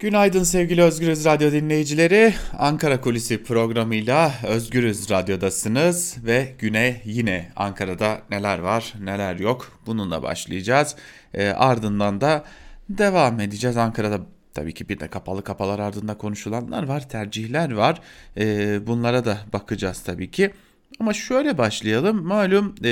Günaydın 0.00 0.42
sevgili 0.42 0.82
Özgürüz 0.82 1.24
Radyo 1.24 1.52
dinleyicileri. 1.52 2.34
Ankara 2.58 3.00
Kulisi 3.00 3.42
programıyla 3.42 4.32
Özgürüz 4.48 5.10
Radyo'dasınız 5.10 6.16
ve 6.24 6.54
güne 6.58 7.02
yine 7.04 7.52
Ankara'da 7.56 8.22
neler 8.30 8.58
var 8.58 8.94
neler 9.00 9.36
yok 9.36 9.80
bununla 9.86 10.22
başlayacağız. 10.22 10.96
E, 11.34 11.48
ardından 11.48 12.20
da 12.20 12.44
devam 12.88 13.40
edeceğiz. 13.40 13.76
Ankara'da 13.76 14.20
tabii 14.54 14.74
ki 14.74 14.88
bir 14.88 15.00
de 15.00 15.08
kapalı 15.08 15.44
kapalar 15.44 15.78
ardında 15.78 16.18
konuşulanlar 16.18 16.82
var, 16.82 17.08
tercihler 17.08 17.72
var. 17.72 18.00
E, 18.36 18.86
bunlara 18.86 19.24
da 19.24 19.38
bakacağız 19.52 20.02
tabii 20.02 20.30
ki. 20.30 20.50
Ama 21.00 21.12
şöyle 21.12 21.58
başlayalım. 21.58 22.26
Malum 22.26 22.74
e, 22.84 22.90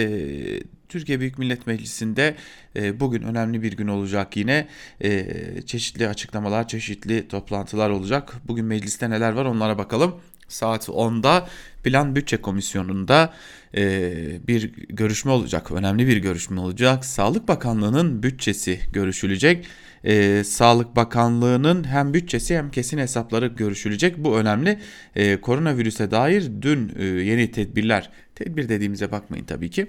Türkiye 0.88 1.20
Büyük 1.20 1.38
Millet 1.38 1.66
Meclisi'nde 1.66 2.36
e, 2.76 3.00
bugün 3.00 3.22
önemli 3.22 3.62
bir 3.62 3.72
gün 3.72 3.88
olacak 3.88 4.36
yine. 4.36 4.68
E, 5.00 5.26
çeşitli 5.66 6.08
açıklamalar, 6.08 6.68
çeşitli 6.68 7.28
toplantılar 7.28 7.90
olacak. 7.90 8.32
Bugün 8.48 8.64
mecliste 8.64 9.10
neler 9.10 9.32
var 9.32 9.44
onlara 9.44 9.78
bakalım. 9.78 10.14
Saat 10.48 10.88
10'da 10.88 11.48
Plan 11.84 12.16
Bütçe 12.16 12.36
Komisyonu'nda 12.36 13.34
e, 13.76 14.12
bir 14.48 14.72
görüşme 14.88 15.30
olacak. 15.30 15.72
Önemli 15.72 16.06
bir 16.06 16.16
görüşme 16.16 16.60
olacak. 16.60 17.04
Sağlık 17.04 17.48
Bakanlığı'nın 17.48 18.22
bütçesi 18.22 18.80
görüşülecek. 18.92 19.66
E, 20.04 20.44
Sağlık 20.44 20.96
Bakanlığı'nın 20.96 21.84
hem 21.84 22.14
bütçesi 22.14 22.56
hem 22.56 22.70
kesin 22.70 22.98
hesapları 22.98 23.46
görüşülecek. 23.46 24.18
Bu 24.18 24.38
önemli. 24.38 24.78
E, 25.16 25.40
koronavirüse 25.40 26.10
dair 26.10 26.50
dün 26.62 26.92
e, 26.98 27.04
yeni 27.04 27.50
tedbirler, 27.50 28.10
tedbir 28.34 28.68
dediğimize 28.68 29.12
bakmayın 29.12 29.44
tabii 29.44 29.70
ki 29.70 29.86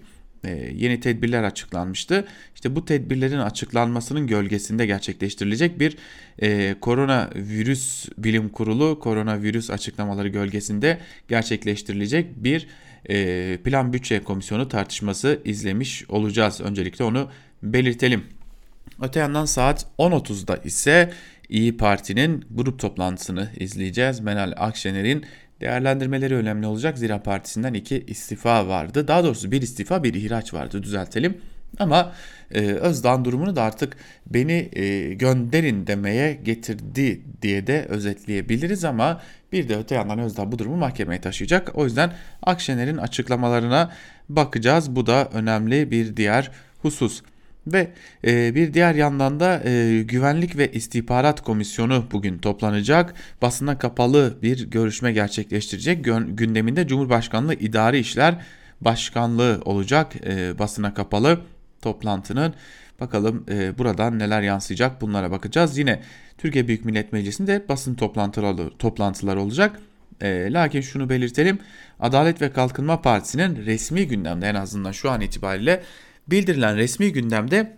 yeni 0.73 0.99
tedbirler 0.99 1.43
açıklanmıştı. 1.43 2.27
İşte 2.55 2.75
bu 2.75 2.85
tedbirlerin 2.85 3.39
açıklanmasının 3.39 4.27
gölgesinde 4.27 4.85
gerçekleştirilecek 4.85 5.79
bir 5.79 5.97
e, 6.41 6.75
koronavirüs 6.81 8.09
bilim 8.17 8.49
kurulu 8.49 8.99
koronavirüs 8.99 9.69
açıklamaları 9.69 10.27
gölgesinde 10.27 10.99
gerçekleştirilecek 11.27 12.43
bir 12.43 12.67
e, 13.09 13.57
plan 13.63 13.93
bütçe 13.93 14.23
komisyonu 14.23 14.69
tartışması 14.69 15.41
izlemiş 15.45 16.09
olacağız. 16.09 16.61
Öncelikle 16.61 17.03
onu 17.03 17.29
belirtelim. 17.63 18.23
Öte 19.01 19.19
yandan 19.19 19.45
saat 19.45 19.85
10.30'da 19.99 20.57
ise 20.57 21.13
İyi 21.49 21.77
Parti'nin 21.77 22.45
grup 22.51 22.79
toplantısını 22.79 23.49
izleyeceğiz. 23.59 24.19
Meral 24.19 24.53
Akşener'in 24.57 25.25
değerlendirmeleri 25.61 26.35
önemli 26.35 26.67
olacak. 26.67 26.97
Zira 26.97 27.23
partisinden 27.23 27.73
iki 27.73 28.03
istifa 28.07 28.67
vardı. 28.67 29.07
Daha 29.07 29.23
doğrusu 29.23 29.51
bir 29.51 29.61
istifa 29.61 30.03
bir 30.03 30.13
ihraç 30.13 30.53
vardı 30.53 30.83
düzeltelim. 30.83 31.37
Ama 31.79 32.13
e, 32.51 32.61
Özdağ'ın 32.61 33.25
durumunu 33.25 33.55
da 33.55 33.63
artık 33.63 33.97
beni 34.27 34.69
e, 34.73 35.13
gönderin 35.13 35.87
demeye 35.87 36.33
getirdi 36.33 37.21
diye 37.41 37.67
de 37.67 37.85
özetleyebiliriz 37.89 38.85
ama 38.85 39.21
bir 39.51 39.69
de 39.69 39.77
öte 39.77 39.95
yandan 39.95 40.19
Özdağ 40.19 40.51
bu 40.51 40.59
durumu 40.59 40.77
mahkemeye 40.77 41.21
taşıyacak. 41.21 41.71
O 41.73 41.83
yüzden 41.83 42.13
Akşener'in 42.43 42.97
açıklamalarına 42.97 43.91
bakacağız. 44.29 44.95
Bu 44.95 45.05
da 45.05 45.29
önemli 45.33 45.91
bir 45.91 46.17
diğer 46.17 46.51
husus. 46.81 47.21
Ve 47.73 47.91
e, 48.27 48.55
bir 48.55 48.73
diğer 48.73 48.95
yandan 48.95 49.39
da 49.39 49.63
e, 49.65 50.03
Güvenlik 50.03 50.57
ve 50.57 50.71
İstihbarat 50.71 51.41
Komisyonu 51.41 52.05
bugün 52.11 52.37
toplanacak. 52.37 53.13
Basına 53.41 53.77
kapalı 53.77 54.37
bir 54.41 54.69
görüşme 54.69 55.11
gerçekleştirecek. 55.11 56.05
Gündeminde 56.27 56.87
Cumhurbaşkanlığı 56.87 57.53
İdari 57.53 57.99
İşler 57.99 58.35
Başkanlığı 58.81 59.61
olacak 59.65 60.13
e, 60.25 60.59
basına 60.59 60.93
kapalı 60.93 61.41
toplantının. 61.81 62.53
Bakalım 62.99 63.45
e, 63.49 63.77
buradan 63.77 64.19
neler 64.19 64.41
yansıyacak 64.41 65.01
bunlara 65.01 65.31
bakacağız. 65.31 65.77
Yine 65.77 66.01
Türkiye 66.37 66.67
Büyük 66.67 66.85
Millet 66.85 67.13
Meclisi'nde 67.13 67.65
basın 67.69 67.95
toplantıları, 67.95 68.77
toplantılar 68.77 69.35
olacak. 69.35 69.79
E, 70.21 70.53
lakin 70.53 70.81
şunu 70.81 71.09
belirtelim. 71.09 71.59
Adalet 71.99 72.41
ve 72.41 72.51
Kalkınma 72.51 73.01
Partisi'nin 73.01 73.65
resmi 73.65 74.07
gündemde 74.07 74.47
en 74.47 74.55
azından 74.55 74.91
şu 74.91 75.11
an 75.11 75.21
itibariyle 75.21 75.83
bildirilen 76.27 76.77
resmi 76.77 77.11
gündemde 77.11 77.77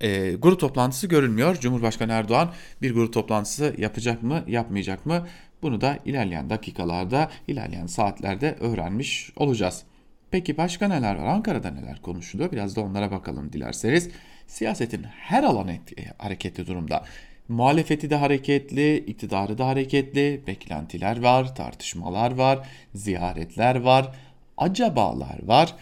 e, 0.00 0.32
grup 0.32 0.60
toplantısı 0.60 1.06
görünmüyor. 1.06 1.56
Cumhurbaşkanı 1.60 2.12
Erdoğan 2.12 2.52
bir 2.82 2.94
grup 2.94 3.12
toplantısı 3.12 3.74
yapacak 3.78 4.22
mı, 4.22 4.44
yapmayacak 4.46 5.06
mı? 5.06 5.26
Bunu 5.62 5.80
da 5.80 5.98
ilerleyen 6.04 6.50
dakikalarda, 6.50 7.30
ilerleyen 7.48 7.86
saatlerde 7.86 8.56
öğrenmiş 8.60 9.32
olacağız. 9.36 9.82
Peki 10.30 10.56
başka 10.56 10.88
neler 10.88 11.14
var? 11.14 11.26
Ankara'da 11.26 11.70
neler 11.70 12.02
konuşuluyor? 12.02 12.52
Biraz 12.52 12.76
da 12.76 12.80
onlara 12.80 13.10
bakalım 13.10 13.52
dilerseniz. 13.52 14.10
Siyasetin 14.46 15.02
her 15.02 15.42
alanı 15.42 15.72
e, 15.72 15.78
hareketli 16.18 16.66
durumda. 16.66 17.04
Muhalefeti 17.48 18.10
de 18.10 18.16
hareketli, 18.16 18.96
iktidarı 18.98 19.58
da 19.58 19.66
hareketli, 19.66 20.42
beklentiler 20.46 21.22
var, 21.22 21.54
tartışmalar 21.54 22.34
var, 22.34 22.68
ziyaretler 22.94 23.80
var, 23.80 24.14
acabalar 24.56 25.38
var. 25.42 25.74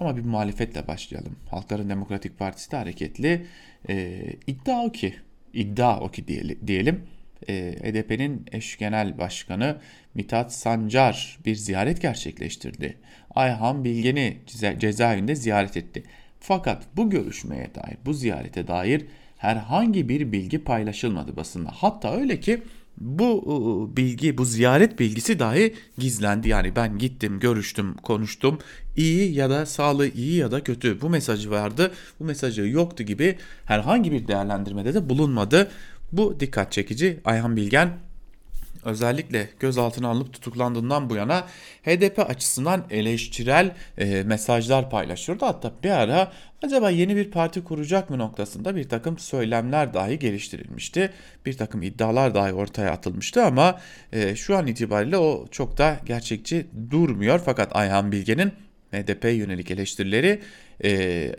Ama 0.00 0.16
bir 0.16 0.24
muhalefetle 0.24 0.86
başlayalım. 0.86 1.36
Halkların 1.50 1.90
Demokratik 1.90 2.38
Partisi 2.38 2.70
de 2.70 2.76
hareketli. 2.76 3.46
E, 3.88 4.22
iddia 4.46 4.84
o 4.84 4.92
ki, 4.92 5.14
iddia 5.52 6.00
o 6.00 6.10
ki 6.10 6.28
diyelim. 6.66 7.02
E, 7.48 7.54
HDP'nin 7.82 8.46
eş 8.52 8.78
genel 8.78 9.18
başkanı 9.18 9.76
Mithat 10.14 10.52
Sancar 10.52 11.38
bir 11.46 11.54
ziyaret 11.54 12.02
gerçekleştirdi. 12.02 12.96
Ayhan 13.34 13.84
Bilgen'i 13.84 14.36
ceza, 14.46 14.78
cezaevinde 14.78 15.34
ziyaret 15.34 15.76
etti. 15.76 16.02
Fakat 16.40 16.82
bu 16.96 17.10
görüşmeye 17.10 17.74
dair, 17.74 17.96
bu 18.04 18.12
ziyarete 18.12 18.66
dair 18.66 19.06
herhangi 19.36 20.08
bir 20.08 20.32
bilgi 20.32 20.64
paylaşılmadı 20.64 21.36
basında. 21.36 21.70
Hatta 21.74 22.16
öyle 22.16 22.40
ki 22.40 22.62
bu 22.98 23.92
bilgi, 23.96 24.38
bu 24.38 24.44
ziyaret 24.44 24.98
bilgisi 24.98 25.38
dahi 25.38 25.74
gizlendi. 25.98 26.48
Yani 26.48 26.76
ben 26.76 26.98
gittim, 26.98 27.40
görüştüm, 27.40 27.94
konuştum. 27.94 28.58
İyi 28.96 29.34
ya 29.34 29.50
da 29.50 29.66
sağlığı 29.66 30.08
iyi 30.08 30.36
ya 30.36 30.50
da 30.50 30.64
kötü 30.64 31.00
bu 31.00 31.10
mesajı 31.10 31.50
vardı. 31.50 31.92
Bu 32.20 32.24
mesajı 32.24 32.62
yoktu 32.62 33.02
gibi 33.02 33.38
herhangi 33.64 34.12
bir 34.12 34.28
değerlendirmede 34.28 34.94
de 34.94 35.08
bulunmadı. 35.08 35.70
Bu 36.12 36.40
dikkat 36.40 36.72
çekici. 36.72 37.20
Ayhan 37.24 37.56
Bilgen 37.56 37.98
özellikle 38.86 39.48
gözaltına 39.60 40.08
alınıp 40.08 40.32
tutuklandığından 40.32 41.10
bu 41.10 41.16
yana 41.16 41.46
HDP 41.82 42.18
açısından 42.18 42.84
eleştirel 42.90 43.74
e, 43.98 44.22
mesajlar 44.22 44.90
paylaşıyordu. 44.90 45.46
Hatta 45.46 45.72
bir 45.84 45.90
ara 45.90 46.32
acaba 46.62 46.90
yeni 46.90 47.16
bir 47.16 47.30
parti 47.30 47.64
kuracak 47.64 48.10
mı 48.10 48.18
noktasında 48.18 48.76
bir 48.76 48.88
takım 48.88 49.18
söylemler 49.18 49.94
dahi 49.94 50.18
geliştirilmişti. 50.18 51.10
Bir 51.46 51.56
takım 51.56 51.82
iddialar 51.82 52.34
dahi 52.34 52.52
ortaya 52.52 52.90
atılmıştı 52.90 53.44
ama 53.44 53.80
e, 54.12 54.36
şu 54.36 54.56
an 54.56 54.66
itibariyle 54.66 55.18
o 55.18 55.46
çok 55.50 55.78
da 55.78 56.00
gerçekçi 56.04 56.66
durmuyor. 56.90 57.40
Fakat 57.44 57.76
Ayhan 57.76 58.12
Bilge'nin 58.12 58.52
HDP 58.92 59.24
yönelik 59.24 59.70
eleştirileri 59.70 60.40
e, 60.84 61.32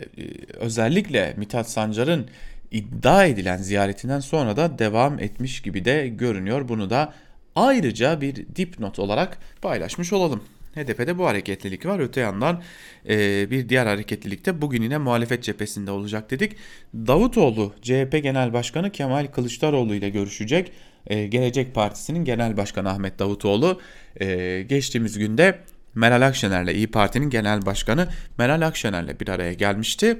özellikle 0.53 1.33
Mithat 1.37 1.69
Sancar'ın 1.69 2.29
iddia 2.71 3.25
edilen 3.25 3.57
ziyaretinden 3.57 4.19
sonra 4.19 4.57
da 4.57 4.79
devam 4.79 5.19
etmiş 5.19 5.61
gibi 5.61 5.85
de 5.85 6.07
görünüyor. 6.07 6.67
Bunu 6.67 6.89
da 6.89 7.13
ayrıca 7.57 8.21
bir 8.21 8.35
dipnot 8.35 8.99
olarak 8.99 9.37
paylaşmış 9.61 10.13
olalım. 10.13 10.43
HDP'de 10.75 11.17
bu 11.17 11.25
hareketlilik 11.25 11.85
var. 11.85 11.99
Öte 11.99 12.21
yandan 12.21 12.61
e, 13.09 13.49
bir 13.51 13.69
diğer 13.69 13.85
hareketlilik 13.85 14.45
de 14.45 14.61
bugün 14.61 14.83
yine 14.83 14.97
muhalefet 14.97 15.43
cephesinde 15.43 15.91
olacak 15.91 16.31
dedik. 16.31 16.55
Davutoğlu 16.95 17.73
CHP 17.81 18.19
Genel 18.23 18.53
Başkanı 18.53 18.91
Kemal 18.91 19.27
Kılıçdaroğlu 19.27 19.95
ile 19.95 20.09
görüşecek. 20.09 20.71
E, 21.07 21.27
Gelecek 21.27 21.75
Partisi'nin 21.75 22.25
Genel 22.25 22.57
Başkanı 22.57 22.89
Ahmet 22.89 23.19
Davutoğlu 23.19 23.81
e, 24.21 24.61
geçtiğimiz 24.69 25.17
günde 25.17 25.59
Meral 25.95 26.21
Akşener'le 26.21 26.75
İyi 26.75 26.87
Parti'nin 26.87 27.29
Genel 27.29 27.65
Başkanı 27.65 28.07
Meral 28.37 28.61
Akşener'le 28.61 29.19
bir 29.19 29.27
araya 29.27 29.53
gelmişti 29.53 30.17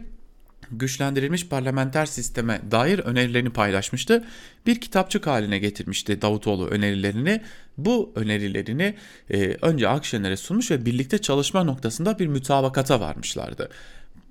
güçlendirilmiş 0.71 1.47
parlamenter 1.47 2.05
sisteme 2.05 2.61
dair 2.71 2.99
önerilerini 2.99 3.49
paylaşmıştı. 3.49 4.23
Bir 4.65 4.81
kitapçık 4.81 5.27
haline 5.27 5.59
getirmişti 5.59 6.21
Davutoğlu 6.21 6.67
önerilerini. 6.67 7.41
Bu 7.77 8.11
önerilerini 8.15 8.95
e, 9.29 9.57
önce 9.61 9.89
Akşener'e 9.89 10.37
sunmuş 10.37 10.71
ve 10.71 10.85
birlikte 10.85 11.17
çalışma 11.17 11.63
noktasında 11.63 12.19
bir 12.19 12.27
mütabakata 12.27 12.99
varmışlardı. 12.99 13.69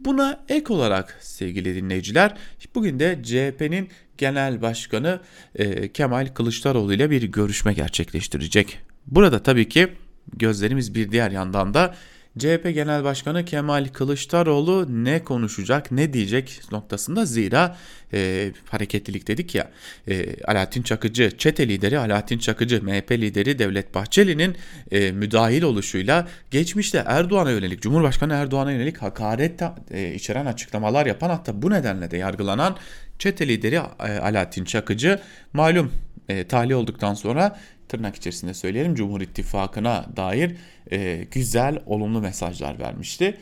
Buna 0.00 0.44
ek 0.48 0.72
olarak 0.72 1.18
sevgili 1.20 1.74
dinleyiciler 1.74 2.34
bugün 2.74 3.00
de 3.00 3.18
CHP'nin 3.22 3.88
genel 4.18 4.62
başkanı 4.62 5.20
e, 5.54 5.92
Kemal 5.92 6.26
Kılıçdaroğlu 6.34 6.94
ile 6.94 7.10
bir 7.10 7.22
görüşme 7.22 7.72
gerçekleştirecek. 7.72 8.78
Burada 9.06 9.42
tabii 9.42 9.68
ki 9.68 9.88
gözlerimiz 10.36 10.94
bir 10.94 11.12
diğer 11.12 11.30
yandan 11.30 11.74
da 11.74 11.94
CHP 12.38 12.74
Genel 12.74 13.04
Başkanı 13.04 13.44
Kemal 13.44 13.88
Kılıçdaroğlu 13.92 15.04
ne 15.04 15.24
konuşacak, 15.24 15.92
ne 15.92 16.12
diyecek 16.12 16.60
noktasında 16.72 17.24
zira 17.24 17.76
e, 18.12 18.52
hareketlilik 18.70 19.28
dedik 19.28 19.54
ya 19.54 19.70
e, 20.08 20.42
Alaaddin 20.44 20.82
Çakıcı, 20.82 21.30
çete 21.38 21.68
lideri 21.68 21.98
Alaaddin 21.98 22.38
Çakıcı, 22.38 22.82
MHP 22.82 23.12
lideri 23.12 23.58
Devlet 23.58 23.94
Bahçeli'nin 23.94 24.56
e, 24.90 25.12
müdahil 25.12 25.62
oluşuyla 25.62 26.28
geçmişte 26.50 27.04
Erdoğan'a 27.06 27.50
yönelik, 27.50 27.82
Cumhurbaşkanı 27.82 28.32
Erdoğan'a 28.32 28.72
yönelik 28.72 28.98
hakaret 28.98 29.62
e, 29.90 30.14
içeren 30.14 30.46
açıklamalar 30.46 31.06
yapan 31.06 31.30
hatta 31.30 31.62
bu 31.62 31.70
nedenle 31.70 32.10
de 32.10 32.16
yargılanan 32.16 32.76
çete 33.18 33.48
lideri 33.48 33.74
e, 33.74 33.80
Alaaddin 34.18 34.64
Çakıcı 34.64 35.20
malum 35.52 35.92
e, 36.28 36.44
tahliye 36.44 36.76
olduktan 36.76 37.14
sonra 37.14 37.58
tırnak 37.88 38.16
içerisinde 38.16 38.54
söyleyelim 38.54 38.94
Cumhur 38.94 39.20
İttifakı'na 39.20 40.06
dair 40.16 40.56
e, 40.92 41.26
güzel, 41.30 41.78
olumlu 41.86 42.20
mesajlar 42.20 42.78
vermişti. 42.78 43.36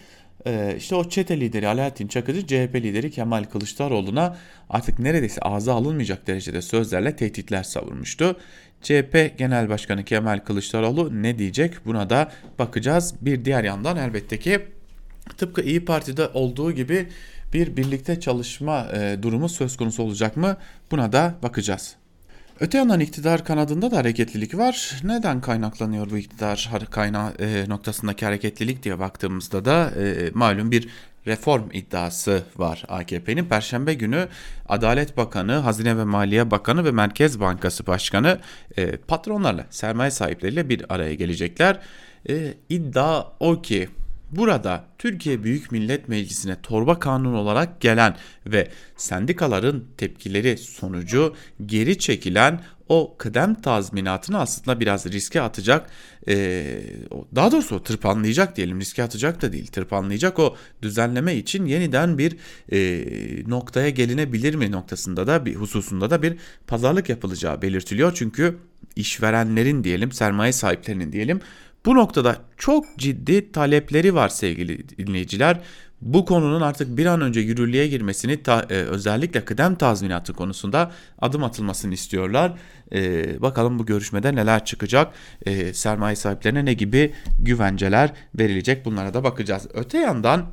E, 0.47 0.75
işte 0.79 0.95
o 0.95 1.09
çete 1.09 1.41
lideri 1.41 1.69
Alaaddin 1.69 2.09
Çakıcı, 2.09 2.47
CHP 2.47 2.75
lideri 2.75 3.11
Kemal 3.11 3.45
Kılıçdaroğlu'na 3.45 4.37
artık 4.71 4.99
neredeyse 4.99 5.41
ağza 5.41 5.75
alınmayacak 5.75 6.27
derecede 6.27 6.63
sözlerle 6.63 7.17
tehditler 7.17 7.63
savurmuştu. 7.63 8.37
CHP 8.83 9.39
Genel 9.39 9.69
Başkanı 9.69 10.05
Kemal 10.05 10.39
Kılıçdaroğlu 10.39 11.23
ne 11.23 11.39
diyecek 11.39 11.87
buna 11.87 12.11
da 12.11 12.33
bakacağız. 12.59 13.15
Bir 13.21 13.45
diğer 13.45 13.65
yandan 13.65 13.97
elbette 13.97 14.39
ki 14.39 14.61
tıpkı 15.37 15.63
İyi 15.63 15.85
Parti'de 15.85 16.29
olduğu 16.29 16.73
gibi 16.73 17.09
bir 17.53 17.77
birlikte 17.77 18.21
çalışma 18.21 18.89
e, 18.93 19.23
durumu 19.23 19.49
söz 19.49 19.77
konusu 19.77 20.03
olacak 20.03 20.37
mı 20.37 20.57
buna 20.91 21.13
da 21.13 21.35
bakacağız. 21.43 21.97
Öte 22.61 22.79
yandan 22.79 23.01
iktidar 23.01 23.45
kanadında 23.45 23.91
da 23.91 23.97
hareketlilik 23.97 24.59
var. 24.59 25.01
Neden 25.05 25.41
kaynaklanıyor 25.41 26.11
bu 26.11 26.19
iktidar 26.19 26.71
kaynağı 26.91 27.33
e, 27.39 27.69
noktasındaki 27.69 28.25
hareketlilik 28.25 28.83
diye 28.83 28.99
baktığımızda 28.99 29.65
da 29.65 29.91
e, 29.91 30.31
malum 30.35 30.71
bir 30.71 30.89
reform 31.27 31.71
iddiası 31.73 32.43
var 32.57 32.85
AKP'nin. 32.89 33.45
Perşembe 33.45 33.95
günü 33.95 34.29
Adalet 34.69 35.17
Bakanı, 35.17 35.53
Hazine 35.53 35.97
ve 35.97 36.05
Maliye 36.05 36.51
Bakanı 36.51 36.85
ve 36.85 36.91
Merkez 36.91 37.41
Bankası 37.41 37.87
Başkanı 37.87 38.41
e, 38.77 38.97
patronlarla, 38.97 39.67
sermaye 39.71 40.11
sahipleriyle 40.11 40.69
bir 40.69 40.95
araya 40.95 41.15
gelecekler. 41.15 41.81
E, 42.29 42.55
iddia 42.69 43.25
o 43.41 43.63
ki 43.63 43.89
Burada 44.37 44.85
Türkiye 44.99 45.45
Büyük 45.45 45.73
Millet 45.73 46.09
Meclisi'ne 46.09 46.57
torba 46.63 46.99
kanun 46.99 47.35
olarak 47.35 47.81
gelen 47.81 48.17
ve 48.47 48.69
sendikaların 48.97 49.85
tepkileri 49.97 50.59
sonucu 50.59 51.35
geri 51.67 51.99
çekilen 51.99 52.61
o 52.89 53.15
kıdem 53.19 53.55
tazminatını 53.55 54.41
aslında 54.41 54.81
biraz 54.81 55.07
riske 55.07 55.41
atacak 55.41 55.91
daha 57.35 57.53
doğrusu 57.53 57.83
tırpanlayacak 57.83 58.57
diyelim 58.57 58.81
riske 58.81 59.03
atacak 59.03 59.43
da 59.43 59.53
değil 59.53 59.67
tırpanlayacak 59.67 60.39
o 60.39 60.57
düzenleme 60.83 61.35
için 61.35 61.67
yeniden 61.67 62.19
bir 62.19 62.37
noktaya 63.49 63.91
gelinebilir 63.91 64.55
mi 64.55 64.73
noktasında 64.73 65.27
da 65.27 65.47
bir 65.47 65.55
hususunda 65.55 66.11
da 66.11 66.23
bir 66.23 66.37
pazarlık 66.67 67.09
yapılacağı 67.09 67.63
belirtiliyor. 67.63 68.13
Çünkü 68.15 68.59
işverenlerin 68.97 69.85
diyelim 69.85 70.13
sermaye 70.13 70.53
sahiplerinin 70.53 71.13
diyelim 71.13 71.41
bu 71.87 71.95
noktada 71.95 72.37
çok 72.57 72.99
ciddi 72.99 73.53
talepleri 73.53 74.15
var 74.15 74.29
sevgili 74.29 74.89
dinleyiciler. 74.89 75.61
Bu 76.01 76.25
konunun 76.25 76.61
artık 76.61 76.97
bir 76.97 77.07
an 77.07 77.21
önce 77.21 77.41
yürürlüğe 77.41 77.87
girmesini 77.89 78.43
ta, 78.43 78.67
e, 78.71 78.75
özellikle 78.75 79.45
kıdem 79.45 79.75
tazminatı 79.75 80.33
konusunda 80.33 80.93
adım 81.19 81.45
atılmasını 81.45 81.95
istiyorlar. 81.95 82.53
E, 82.93 83.43
bakalım 83.43 83.79
bu 83.79 83.87
görüşmede 83.87 84.35
neler 84.35 84.65
çıkacak, 84.65 85.15
e, 85.47 85.73
sermaye 85.75 86.17
sahiplerine 86.17 86.65
ne 86.65 86.73
gibi 86.73 87.15
güvenceler 87.39 88.13
verilecek 88.39 88.85
bunlara 88.85 89.15
da 89.15 89.25
bakacağız. 89.25 89.67
Öte 89.75 89.99
yandan 89.99 90.47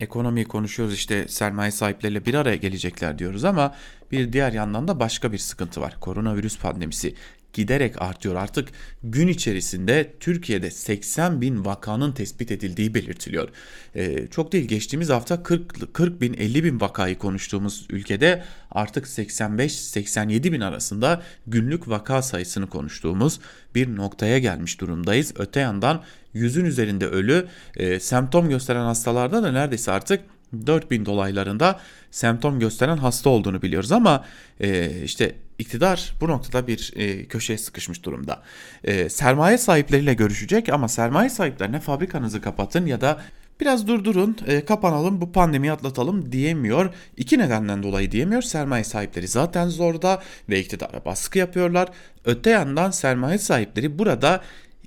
ekonomiyi 0.00 0.48
konuşuyoruz 0.48 0.94
işte 0.94 1.28
sermaye 1.28 1.70
sahipleriyle 1.70 2.26
bir 2.26 2.34
araya 2.34 2.56
gelecekler 2.56 3.18
diyoruz 3.18 3.44
ama 3.44 3.74
bir 4.12 4.32
diğer 4.32 4.52
yandan 4.52 4.88
da 4.88 5.00
başka 5.00 5.32
bir 5.32 5.38
sıkıntı 5.38 5.80
var. 5.80 5.96
Koronavirüs 6.00 6.58
pandemisi 6.58 7.14
giderek 7.52 8.02
artıyor. 8.02 8.34
Artık 8.34 8.68
gün 9.02 9.28
içerisinde 9.28 10.12
Türkiye'de 10.20 10.70
80 10.70 11.40
bin 11.40 11.64
vakanın 11.64 12.12
tespit 12.12 12.50
edildiği 12.50 12.94
belirtiliyor. 12.94 13.48
Ee, 13.96 14.26
çok 14.26 14.52
değil 14.52 14.68
geçtiğimiz 14.68 15.08
hafta 15.08 15.42
40, 15.42 15.94
40 15.94 16.20
bin 16.20 16.34
50 16.34 16.64
bin 16.64 16.80
vakayı 16.80 17.18
konuştuğumuz 17.18 17.86
ülkede 17.90 18.44
artık 18.70 19.06
85-87 19.06 20.52
bin 20.52 20.60
arasında 20.60 21.22
günlük 21.46 21.88
vaka 21.88 22.22
sayısını 22.22 22.68
konuştuğumuz 22.68 23.40
bir 23.74 23.96
noktaya 23.96 24.38
gelmiş 24.38 24.80
durumdayız. 24.80 25.32
Öte 25.36 25.60
yandan 25.60 26.02
yüzün 26.34 26.64
üzerinde 26.64 27.06
ölü 27.06 27.46
e, 27.76 28.00
semptom 28.00 28.48
gösteren 28.48 28.84
hastalarda 28.84 29.42
da 29.42 29.52
neredeyse 29.52 29.92
artık 29.92 30.20
4000 30.66 31.06
dolaylarında 31.06 31.80
semptom 32.10 32.60
gösteren 32.60 32.96
hasta 32.96 33.30
olduğunu 33.30 33.62
biliyoruz 33.62 33.92
ama 33.92 34.24
e, 34.60 34.90
işte 35.04 35.34
iktidar 35.62 36.14
bu 36.20 36.28
noktada 36.28 36.66
bir 36.66 36.92
e, 36.96 37.26
köşeye 37.26 37.58
sıkışmış 37.58 38.04
durumda. 38.04 38.42
E, 38.84 39.08
sermaye 39.08 39.58
sahipleriyle 39.58 40.14
görüşecek 40.14 40.68
ama 40.68 40.88
sermaye 40.88 41.30
sahiplerine 41.30 41.80
fabrikanızı 41.80 42.40
kapatın 42.40 42.86
ya 42.86 43.00
da 43.00 43.20
biraz 43.60 43.88
durdurun, 43.88 44.36
e, 44.46 44.64
kapanalım, 44.64 45.20
bu 45.20 45.32
pandemiyi 45.32 45.72
atlatalım 45.72 46.32
diyemiyor. 46.32 46.94
İki 47.16 47.38
nedenden 47.38 47.82
dolayı 47.82 48.12
diyemiyor. 48.12 48.42
Sermaye 48.42 48.84
sahipleri 48.84 49.28
zaten 49.28 49.68
zorda 49.68 50.22
ve 50.48 50.60
iktidara 50.60 51.04
baskı 51.04 51.38
yapıyorlar. 51.38 51.88
Öte 52.24 52.50
yandan 52.50 52.90
sermaye 52.90 53.38
sahipleri 53.38 53.98
burada 53.98 54.40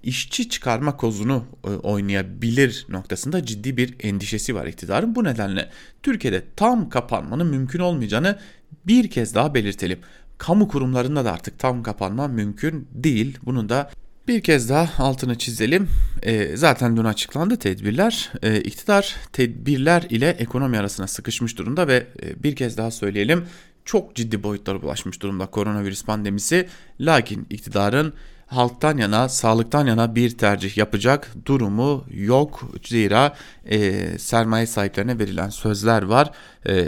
işçi 0.03 0.49
çıkarma 0.49 0.97
kozunu 0.97 1.45
e, 1.63 1.67
oynayabilir 1.69 2.85
noktasında 2.89 3.45
ciddi 3.45 3.77
bir 3.77 3.95
endişesi 3.99 4.55
var 4.55 4.65
iktidarın. 4.65 5.15
Bu 5.15 5.23
nedenle 5.23 5.69
Türkiye'de 6.03 6.43
tam 6.55 6.89
kapanmanın 6.89 7.47
mümkün 7.47 7.79
olmayacağını 7.79 8.39
bir 8.87 9.09
kez 9.09 9.35
daha 9.35 9.53
belirtelim. 9.53 9.99
Kamu 10.37 10.67
kurumlarında 10.67 11.25
da 11.25 11.33
artık 11.33 11.59
tam 11.59 11.83
kapanma 11.83 12.27
mümkün 12.27 12.87
değil. 12.93 13.37
Bunu 13.45 13.69
da 13.69 13.91
bir 14.27 14.41
kez 14.41 14.69
daha 14.69 15.03
altını 15.03 15.37
çizelim. 15.37 15.87
E, 16.23 16.57
zaten 16.57 16.97
dün 16.97 17.03
açıklandı 17.03 17.57
tedbirler. 17.57 18.31
E, 18.41 18.61
iktidar 18.61 19.15
tedbirler 19.33 20.01
ile 20.09 20.29
ekonomi 20.29 20.77
arasına 20.77 21.07
sıkışmış 21.07 21.57
durumda 21.57 21.87
ve 21.87 22.07
e, 22.23 22.43
bir 22.43 22.55
kez 22.55 22.77
daha 22.77 22.91
söyleyelim 22.91 23.45
çok 23.85 24.15
ciddi 24.15 24.43
boyutlara 24.43 24.77
ulaşmış 24.77 25.21
durumda 25.21 25.45
koronavirüs 25.45 26.05
pandemisi. 26.05 26.67
Lakin 26.99 27.47
iktidarın 27.49 28.13
halktan 28.47 28.97
yana, 28.97 29.29
sağlıktan 29.29 29.87
yana 29.87 30.15
bir 30.15 30.37
tercih 30.37 30.77
yapacak 30.77 31.31
durumu 31.45 32.05
yok. 32.13 32.71
Zira 32.83 33.35
e, 33.65 34.05
sermaye 34.19 34.67
sahiplerine 34.67 35.19
verilen 35.19 35.49
sözler 35.49 36.03
var. 36.03 36.31
E, 36.67 36.87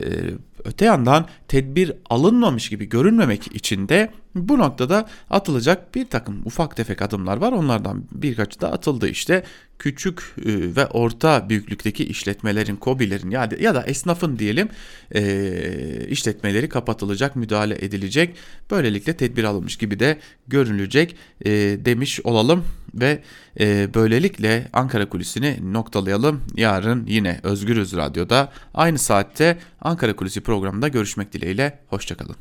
öte 0.66 0.86
yandan 0.86 1.28
tedbir 1.48 1.94
alınmamış 2.10 2.70
gibi 2.70 2.90
görünmemek 2.90 3.56
için 3.56 3.90
de 3.90 4.12
bu 4.36 4.58
noktada 4.58 5.10
atılacak 5.30 5.96
bir 5.96 6.06
takım 6.06 6.42
ufak 6.46 6.76
tefek 6.76 7.02
adımlar 7.02 7.38
var. 7.38 7.52
Onlardan 7.52 8.04
birkaçı 8.12 8.62
da 8.62 8.72
atıldı 8.72 9.08
işte. 9.10 9.44
Küçük 9.80 10.20
e, 10.46 10.76
ve 10.76 10.86
orta 10.88 11.50
büyüklükteki 11.50 12.06
işletmelerin, 12.06 12.76
kobilerin 12.76 13.30
ya, 13.30 13.50
ya 13.60 13.76
da 13.76 13.84
esnafın 13.84 14.40
diyelim 14.40 14.70
e, 15.16 16.08
işletmeleri 16.08 16.70
kapatılacak, 16.70 17.36
müdahale 17.36 17.86
edilecek. 17.86 18.36
Böylelikle 18.72 19.18
tedbir 19.18 19.44
alınmış 19.44 19.76
gibi 19.76 20.00
de 20.00 20.20
görünecek 20.48 21.16
e, 21.46 21.52
demiş 21.86 22.20
olalım 22.24 22.64
ve 22.94 23.22
e, 23.60 23.94
böylelikle 23.94 24.68
Ankara 24.74 25.10
Kulisi'ni 25.10 25.74
noktalayalım. 25.74 26.42
Yarın 26.56 27.06
yine 27.06 27.40
Özgürüz 27.44 27.96
Radyo'da 27.96 28.52
aynı 28.74 28.98
saatte 28.98 29.58
Ankara 29.82 30.16
Kulisi 30.16 30.42
programında 30.42 30.88
görüşmek 30.88 31.34
dileğiyle. 31.34 31.80
Hoşçakalın. 31.88 32.36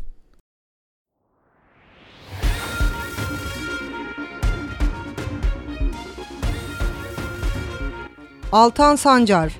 Altan 8.53 8.97
Sancar, 8.97 9.53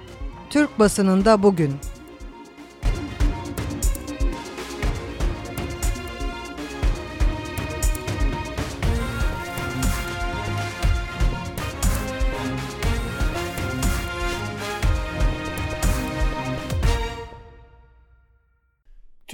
Türk 0.51 0.79
basınında 0.79 1.43
bugün. 1.43 1.96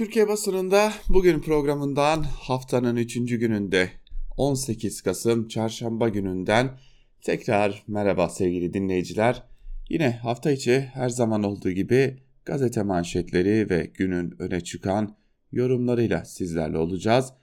Türkiye 0.03 0.27
basınında 0.27 0.93
bugün 1.09 1.41
programından 1.41 2.23
haftanın 2.23 2.95
3. 2.95 3.15
gününde 3.15 3.89
18 4.37 5.01
Kasım 5.01 5.47
çarşamba 5.47 6.09
gününden 6.09 6.79
tekrar 7.21 7.83
merhaba 7.87 8.29
sevgili 8.29 8.73
dinleyiciler. 8.73 9.43
Yine 9.89 10.11
hafta 10.11 10.51
içi 10.51 10.79
her 10.79 11.09
zaman 11.09 11.43
olduğu 11.43 11.71
gibi 11.71 12.17
gazete 12.45 12.83
manşetleri 12.83 13.69
ve 13.69 13.91
günün 13.93 14.35
öne 14.39 14.61
çıkan 14.61 15.15
yorumlarıyla 15.51 16.25
sizlerle 16.25 16.77
olacağız. 16.77 17.33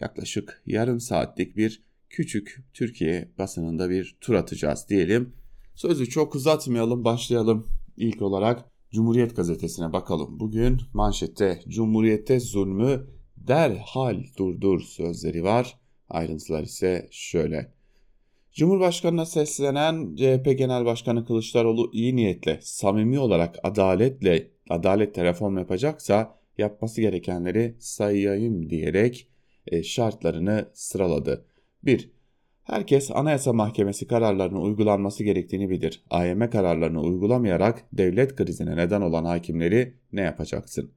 Yaklaşık 0.00 0.62
yarım 0.66 1.00
saatlik 1.00 1.56
bir 1.56 1.82
küçük 2.10 2.64
Türkiye 2.74 3.28
basınında 3.38 3.90
bir 3.90 4.16
tur 4.20 4.34
atacağız 4.34 4.86
diyelim. 4.88 5.32
Sözü 5.74 6.08
çok 6.08 6.34
uzatmayalım 6.34 7.04
başlayalım. 7.04 7.66
İlk 7.96 8.22
olarak 8.22 8.64
Cumhuriyet 8.92 9.36
gazetesine 9.36 9.92
bakalım. 9.92 10.40
Bugün 10.40 10.80
manşette 10.92 11.60
Cumhuriyette 11.68 12.40
zulmü 12.40 13.06
derhal 13.36 14.22
durdur 14.38 14.80
sözleri 14.80 15.44
var. 15.44 15.78
Ayrıntılar 16.08 16.62
ise 16.62 17.08
şöyle. 17.10 17.72
Cumhurbaşkanına 18.52 19.26
seslenen 19.26 20.16
CHP 20.16 20.58
Genel 20.58 20.84
Başkanı 20.84 21.26
Kılıçdaroğlu 21.26 21.90
iyi 21.92 22.16
niyetle, 22.16 22.58
samimi 22.62 23.18
olarak 23.18 23.56
adaletle, 23.62 24.50
adaletle 24.70 25.24
reform 25.24 25.58
yapacaksa 25.58 26.38
yapması 26.58 27.00
gerekenleri 27.00 27.76
sayayım 27.78 28.70
diyerek 28.70 29.28
e, 29.66 29.82
şartlarını 29.82 30.70
sıraladı. 30.74 31.44
1. 31.84 32.10
Herkes 32.70 33.10
Anayasa 33.10 33.52
Mahkemesi 33.52 34.06
kararlarının 34.06 34.60
uygulanması 34.60 35.24
gerektiğini 35.24 35.70
bilir. 35.70 36.02
AYM 36.10 36.50
kararlarını 36.50 37.00
uygulamayarak 37.02 37.84
devlet 37.92 38.36
krizine 38.36 38.76
neden 38.76 39.00
olan 39.00 39.24
hakimleri 39.24 39.94
ne 40.12 40.20
yapacaksın? 40.20 40.90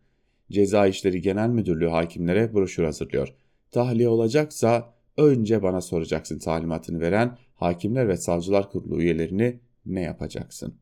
Ceza 0.51 0.87
İşleri 0.87 1.21
Genel 1.21 1.49
Müdürlüğü 1.49 1.87
hakimlere 1.87 2.53
broşür 2.53 2.83
hazırlıyor. 2.83 3.33
Tahliye 3.71 4.07
olacaksa 4.07 4.93
önce 5.17 5.63
bana 5.63 5.81
soracaksın 5.81 6.39
talimatını 6.39 6.99
veren 6.99 7.37
Hakimler 7.55 8.07
ve 8.07 8.17
Savcılar 8.17 8.71
Kurulu 8.71 9.01
üyelerini 9.01 9.59
ne 9.85 10.01
yapacaksın? 10.01 10.75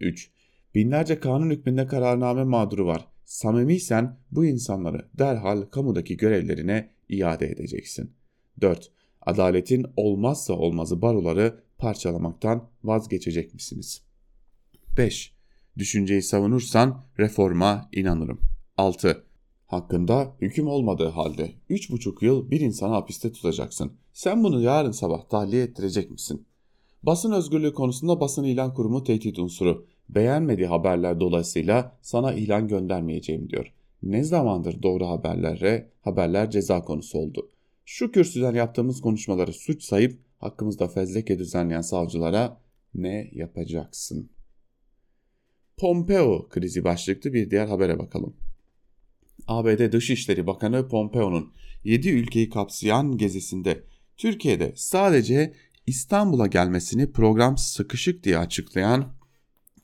3. 0.00 0.30
Binlerce 0.74 1.20
kanun 1.20 1.50
hükmünde 1.50 1.86
kararname 1.86 2.44
mağduru 2.44 2.86
var. 2.86 3.06
Samimiysen 3.24 4.16
bu 4.30 4.44
insanları 4.44 5.08
derhal 5.18 5.62
kamudaki 5.62 6.16
görevlerine 6.16 6.90
iade 7.08 7.46
edeceksin. 7.46 8.10
4. 8.60 8.99
Adaletin 9.22 9.86
olmazsa 9.96 10.54
olmazı 10.54 11.02
baroları 11.02 11.60
parçalamaktan 11.78 12.68
vazgeçecek 12.84 13.54
misiniz? 13.54 14.02
5. 14.96 15.34
Düşünceyi 15.78 16.22
savunursan 16.22 17.04
reforma 17.18 17.88
inanırım. 17.92 18.40
6. 18.76 19.24
Hakkında 19.66 20.36
hüküm 20.40 20.68
olmadığı 20.68 21.08
halde 21.08 21.52
3,5 21.70 22.24
yıl 22.24 22.50
bir 22.50 22.60
insanı 22.60 22.92
hapiste 22.92 23.32
tutacaksın. 23.32 23.92
Sen 24.12 24.44
bunu 24.44 24.60
yarın 24.60 24.90
sabah 24.90 25.28
tahliye 25.28 25.62
ettirecek 25.62 26.10
misin? 26.10 26.46
Basın 27.02 27.32
özgürlüğü 27.32 27.74
konusunda 27.74 28.20
basın 28.20 28.44
ilan 28.44 28.74
kurumu 28.74 29.04
tehdit 29.04 29.38
unsuru. 29.38 29.86
Beğenmediği 30.08 30.66
haberler 30.66 31.20
dolayısıyla 31.20 31.98
sana 32.02 32.32
ilan 32.32 32.68
göndermeyeceğim 32.68 33.50
diyor. 33.50 33.72
Ne 34.02 34.24
zamandır 34.24 34.82
doğru 34.82 35.06
haberlere 35.06 35.90
haberler 36.00 36.50
ceza 36.50 36.84
konusu 36.84 37.18
oldu. 37.18 37.48
Şu 37.92 38.12
kürsüden 38.12 38.54
yaptığımız 38.54 39.00
konuşmaları 39.00 39.52
suç 39.52 39.82
sayıp 39.82 40.20
hakkımızda 40.38 40.88
fezleke 40.88 41.38
düzenleyen 41.38 41.80
savcılara 41.80 42.60
ne 42.94 43.30
yapacaksın? 43.32 44.30
Pompeo 45.76 46.48
krizi 46.48 46.84
başlıklı 46.84 47.32
bir 47.32 47.50
diğer 47.50 47.66
habere 47.66 47.98
bakalım. 47.98 48.36
ABD 49.46 49.92
Dışişleri 49.92 50.46
Bakanı 50.46 50.88
Pompeo'nun 50.88 51.52
7 51.84 52.08
ülkeyi 52.08 52.50
kapsayan 52.50 53.16
gezisinde 53.16 53.84
Türkiye'de 54.16 54.72
sadece 54.76 55.52
İstanbul'a 55.86 56.46
gelmesini 56.46 57.12
program 57.12 57.58
sıkışık 57.58 58.24
diye 58.24 58.38
açıklayan 58.38 59.14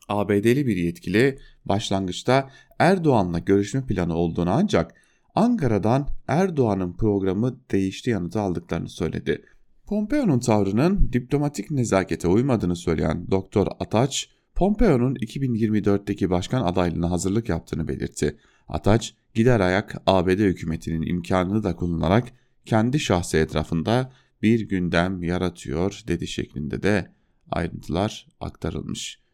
ABD'li 0.09 0.67
bir 0.67 0.77
yetkili 0.77 1.39
başlangıçta 1.65 2.51
Erdoğan'la 2.79 3.39
görüşme 3.39 3.87
planı 3.87 4.15
olduğunu 4.15 4.51
ancak 4.51 5.06
Ankara'dan 5.37 6.09
Erdoğan'ın 6.29 6.93
programı 6.93 7.61
değişti 7.71 8.11
yanıtı 8.11 8.41
aldıklarını 8.41 8.89
söyledi. 8.89 9.45
Pompeo'nun 9.87 10.39
tavrının 10.39 11.13
diplomatik 11.13 11.71
nezakete 11.71 12.29
uymadığını 12.29 12.77
söyleyen 12.77 13.31
Doktor 13.31 13.67
Ataç, 13.81 14.31
Pompeo'nun 14.55 15.15
2024'teki 15.15 16.31
başkan 16.31 16.65
adaylığına 16.65 17.11
hazırlık 17.11 17.49
yaptığını 17.49 17.89
belirtti. 17.89 18.37
Ataç, 18.69 19.15
gider 19.35 19.61
ayak 19.61 20.03
ABD 20.07 20.39
hükümetinin 20.39 21.03
imkanını 21.03 21.63
da 21.63 21.77
kullanarak 21.77 22.33
kendi 22.65 23.01
şahsı 23.01 23.37
etrafında 23.37 24.13
bir 24.43 24.61
gündem 24.69 25.23
yaratıyor 25.23 26.03
dedi 26.09 26.27
şeklinde 26.27 26.83
de 26.83 27.13
ayrıntılar 27.51 28.27
aktarılmış. 28.41 29.26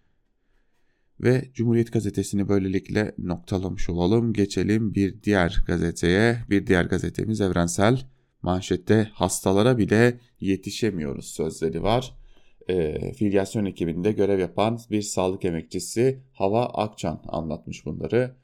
Ve 1.20 1.50
Cumhuriyet 1.54 1.92
Gazetesi'ni 1.92 2.48
böylelikle 2.48 3.14
noktalamış 3.18 3.90
olalım. 3.90 4.32
Geçelim 4.32 4.94
bir 4.94 5.22
diğer 5.22 5.58
gazeteye. 5.66 6.38
Bir 6.50 6.66
diğer 6.66 6.84
gazetemiz 6.84 7.40
Evrensel. 7.40 8.00
Manşette 8.42 9.08
hastalara 9.12 9.78
bile 9.78 10.18
yetişemiyoruz 10.40 11.26
sözleri 11.26 11.82
var. 11.82 12.14
E, 12.68 13.12
filyasyon 13.12 13.64
ekibinde 13.64 14.12
görev 14.12 14.38
yapan 14.38 14.78
bir 14.90 15.02
sağlık 15.02 15.44
emekçisi 15.44 16.22
Hava 16.32 16.66
Akçan 16.66 17.20
anlatmış 17.28 17.86
bunları. 17.86 18.36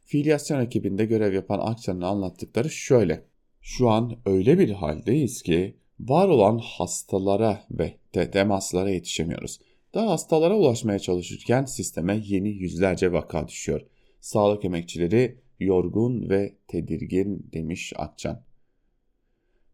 Filyasyon 0.00 0.60
ekibinde 0.60 1.04
görev 1.04 1.32
yapan 1.32 1.58
Akçan'ın 1.58 2.00
anlattıkları 2.00 2.70
şöyle. 2.70 3.24
Şu 3.60 3.90
an 3.90 4.16
öyle 4.26 4.58
bir 4.58 4.70
haldeyiz 4.70 5.42
ki 5.42 5.76
var 6.00 6.28
olan 6.28 6.58
hastalara 6.58 7.64
ve 7.70 7.96
temaslara 8.32 8.90
yetişemiyoruz. 8.90 9.58
Daha 9.94 10.10
hastalara 10.10 10.56
ulaşmaya 10.56 10.98
çalışırken 10.98 11.64
sisteme 11.64 12.22
yeni 12.24 12.48
yüzlerce 12.48 13.12
vaka 13.12 13.48
düşüyor. 13.48 13.80
Sağlık 14.20 14.64
emekçileri 14.64 15.38
yorgun 15.60 16.28
ve 16.30 16.56
tedirgin 16.68 17.50
demiş 17.52 17.92
Akçan. 17.96 18.42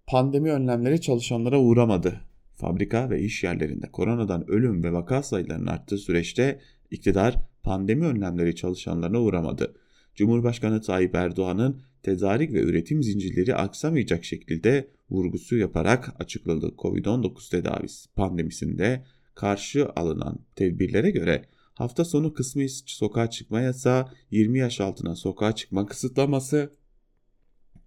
Pandemi 0.06 0.52
önlemleri 0.52 1.00
çalışanlara 1.00 1.60
uğramadı. 1.60 2.20
Fabrika 2.56 3.10
ve 3.10 3.22
iş 3.22 3.44
yerlerinde 3.44 3.86
koronadan 3.92 4.50
ölüm 4.50 4.84
ve 4.84 4.92
vaka 4.92 5.22
sayılarının 5.22 5.66
arttığı 5.66 5.98
süreçte 5.98 6.60
iktidar 6.90 7.36
pandemi 7.62 8.06
önlemleri 8.06 8.56
çalışanlarına 8.56 9.20
uğramadı. 9.20 9.74
Cumhurbaşkanı 10.14 10.80
Tayyip 10.80 11.14
Erdoğan'ın 11.14 11.80
tedarik 12.02 12.52
ve 12.52 12.60
üretim 12.60 13.02
zincirleri 13.02 13.54
aksamayacak 13.54 14.24
şekilde 14.24 14.88
vurgusu 15.10 15.56
yaparak 15.56 16.14
açıkladığı 16.18 16.68
Covid-19 16.68 17.50
tedavisi 17.50 18.14
pandemisinde 18.14 19.04
karşı 19.40 19.88
alınan 19.96 20.38
tedbirlere 20.56 21.10
göre 21.10 21.44
hafta 21.74 22.04
sonu 22.04 22.34
kısmi 22.34 22.68
sokağa 22.68 23.30
çıkma 23.30 23.60
yasağı, 23.60 24.08
20 24.30 24.58
yaş 24.58 24.80
altına 24.80 25.16
sokağa 25.16 25.54
çıkma 25.54 25.86
kısıtlaması, 25.86 26.72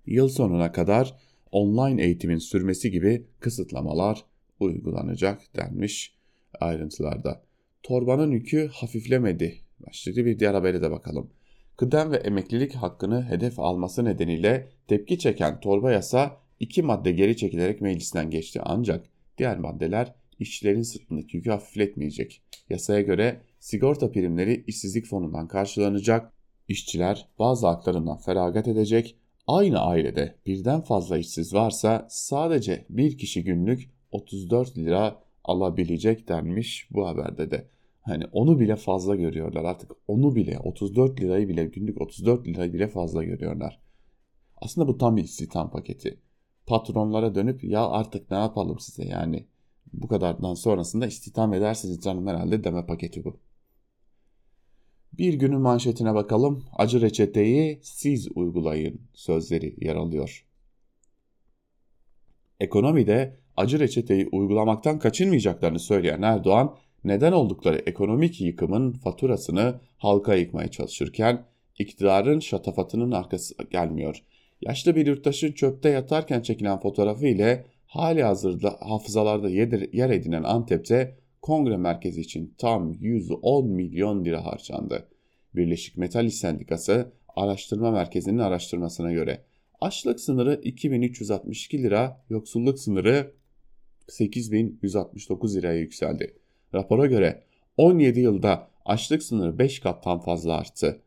yıl 0.05 0.29
sonuna 0.29 0.72
kadar 0.72 1.17
online 1.51 2.03
eğitimin 2.03 2.38
sürmesi 2.38 2.91
gibi 2.91 3.27
kısıtlamalar 3.39 4.25
uygulanacak 4.60 5.41
denmiş 5.55 6.15
ayrıntılarda. 6.60 7.43
Torbanın 7.83 8.31
yükü 8.31 8.67
hafiflemedi. 8.67 9.60
Başlıklı 9.88 10.25
bir 10.25 10.39
diğer 10.39 10.53
habere 10.53 10.81
de 10.81 10.91
bakalım. 10.91 11.29
Kıdem 11.77 12.12
ve 12.12 12.17
emeklilik 12.17 12.75
hakkını 12.75 13.29
hedef 13.29 13.60
alması 13.60 14.05
nedeniyle 14.05 14.69
tepki 14.88 15.19
çeken 15.19 15.60
torba 15.60 15.91
yasa 15.91 16.38
iki 16.60 16.81
madde 16.81 17.12
geri 17.12 17.38
çekilerek 17.38 17.81
meclisten 17.81 18.29
geçti 18.29 18.62
ancak 18.63 19.05
diğer 19.38 19.60
maddeler 19.60 20.23
işçilerin 20.40 20.82
sırtındaki 20.82 21.38
yükü 21.38 21.50
hafifletmeyecek. 21.50 22.42
Yasaya 22.70 23.02
göre 23.02 23.42
sigorta 23.60 24.12
primleri 24.12 24.63
işsizlik 24.68 25.06
fonundan 25.06 25.48
karşılanacak, 25.48 26.34
işçiler 26.68 27.28
bazı 27.40 27.68
haklarından 27.68 28.18
feragat 28.18 28.68
edecek, 28.68 29.16
aynı 29.48 29.80
ailede 29.80 30.36
birden 30.46 30.82
fazla 30.82 31.18
işsiz 31.18 31.54
varsa 31.54 32.08
sadece 32.10 32.86
bir 32.90 33.18
kişi 33.18 33.44
günlük 33.44 33.90
34 34.12 34.78
lira 34.78 35.24
alabilecek 35.44 36.28
denmiş 36.28 36.88
bu 36.92 37.08
haberde 37.08 37.52
de. 37.52 37.68
Hani 38.02 38.25
onu 38.32 38.60
bile 38.60 38.75
fazla 38.75 39.16
görüyorlar 39.16 39.63
artık 39.63 39.92
onu 40.08 40.36
bile 40.36 40.60
34 40.60 41.22
lirayı 41.22 41.48
bile 41.48 41.66
günlük 41.66 42.02
34 42.02 42.48
lirayı 42.48 42.74
bile 42.74 42.88
fazla 42.88 43.24
görüyorlar. 43.24 43.80
Aslında 44.58 44.88
bu 44.88 44.98
tam 44.98 45.18
bir 45.18 45.24
istihdam 45.24 45.72
paketi. 45.72 46.20
Patronlara 46.66 47.36
dönüp 47.36 47.63
ya 47.63 47.88
artık 47.88 48.32
ne 48.32 48.38
yapalım 48.38 48.80
size 48.80 49.06
yani 49.06 49.48
bu 49.94 50.08
kadardan 50.08 50.54
sonrasında 50.54 51.08
istihdam 51.08 51.54
edersiniz 51.54 52.02
canım 52.02 52.28
herhalde 52.28 52.63
deme 52.63 52.86
paketi 52.86 53.24
bu. 53.25 53.40
Bir 55.13 55.34
günün 55.34 55.62
manşetine 55.62 56.13
bakalım. 56.13 56.63
Acı 56.74 57.02
reçeteyi 57.02 57.80
siz 57.84 58.28
uygulayın 58.36 59.02
sözleri 59.13 59.75
yer 59.86 59.96
alıyor. 59.96 60.46
Ekonomide 62.60 63.38
acı 63.58 63.80
reçeteyi 63.80 64.30
uygulamaktan 64.32 65.00
kaçınmayacaklarını 65.00 65.80
söyleyen 65.80 66.22
Erdoğan, 66.22 66.75
neden 67.04 67.32
oldukları 67.32 67.78
ekonomik 67.78 68.42
yıkımın 68.42 68.92
faturasını 68.92 69.80
halka 69.98 70.36
yıkmaya 70.36 70.68
çalışırken 70.68 71.46
iktidarın 71.80 72.40
şatafatının 72.40 73.12
arkası 73.12 73.56
gelmiyor. 73.72 74.24
Yaşlı 74.62 74.96
bir 74.96 75.08
yurttaşın 75.08 75.52
çöpte 75.52 75.90
yatarken 75.90 76.42
çekilen 76.42 76.80
fotoğrafı 76.80 77.28
ile 77.28 77.66
hali 77.93 78.23
hazırda 78.23 78.77
hafızalarda 78.79 79.50
yer 79.93 80.09
edinen 80.09 80.43
Antep'te 80.43 81.17
kongre 81.41 81.77
merkezi 81.77 82.21
için 82.21 82.53
tam 82.57 82.93
110 82.93 83.67
milyon 83.67 84.25
lira 84.25 84.45
harcandı. 84.45 85.07
Birleşik 85.55 85.97
Metal 85.97 86.25
İş 86.25 86.35
Sendikası 86.35 87.12
Araştırma 87.35 87.91
Merkezi'nin 87.91 88.38
araştırmasına 88.38 89.12
göre 89.12 89.43
açlık 89.81 90.19
sınırı 90.19 90.62
2362 90.63 91.83
lira, 91.83 92.23
yoksulluk 92.29 92.79
sınırı 92.79 93.31
8169 94.07 95.55
liraya 95.55 95.79
yükseldi. 95.79 96.33
Rapora 96.73 97.05
göre 97.05 97.43
17 97.77 98.19
yılda 98.19 98.67
açlık 98.85 99.23
sınırı 99.23 99.59
5 99.59 99.79
kattan 99.79 100.19
fazla 100.19 100.57
arttı. 100.57 101.01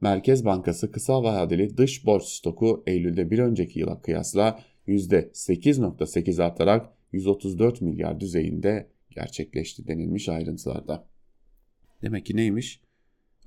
Merkez 0.00 0.44
Bankası 0.44 0.92
kısa 0.92 1.22
vadeli 1.22 1.76
dış 1.76 2.06
borç 2.06 2.24
stoku 2.24 2.82
Eylül'de 2.86 3.30
bir 3.30 3.38
önceki 3.38 3.80
yıla 3.80 4.00
kıyasla 4.02 4.60
%8.8 4.88 6.42
artarak 6.42 6.86
134 7.12 7.80
milyar 7.80 8.20
düzeyinde 8.20 8.88
gerçekleşti 9.10 9.88
denilmiş 9.88 10.28
ayrıntılarda. 10.28 11.08
Demek 12.02 12.26
ki 12.26 12.36
neymiş? 12.36 12.80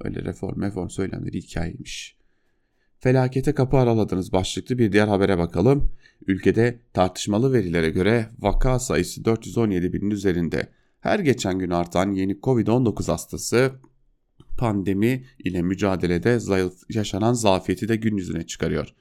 Öyle 0.03 0.23
reform 0.23 0.61
reform 0.61 0.89
söylemleri 0.89 1.37
hikayeymiş. 1.37 2.17
Felakete 2.99 3.53
kapı 3.53 3.77
araladınız 3.77 4.31
başlıklı 4.31 4.77
bir 4.77 4.91
diğer 4.91 5.07
habere 5.07 5.37
bakalım. 5.37 5.91
Ülkede 6.27 6.79
tartışmalı 6.93 7.53
verilere 7.53 7.89
göre 7.89 8.29
vaka 8.39 8.79
sayısı 8.79 9.25
417 9.25 9.93
binin 9.93 10.11
üzerinde. 10.11 10.67
Her 10.99 11.19
geçen 11.19 11.59
gün 11.59 11.69
artan 11.69 12.11
yeni 12.11 12.33
Covid-19 12.33 13.11
hastası 13.11 13.71
pandemi 14.57 15.25
ile 15.39 15.61
mücadelede 15.61 16.39
yaşanan 16.89 17.33
zafiyeti 17.33 17.87
de 17.87 17.95
gün 17.95 18.17
yüzüne 18.17 18.47
çıkarıyor. 18.47 18.95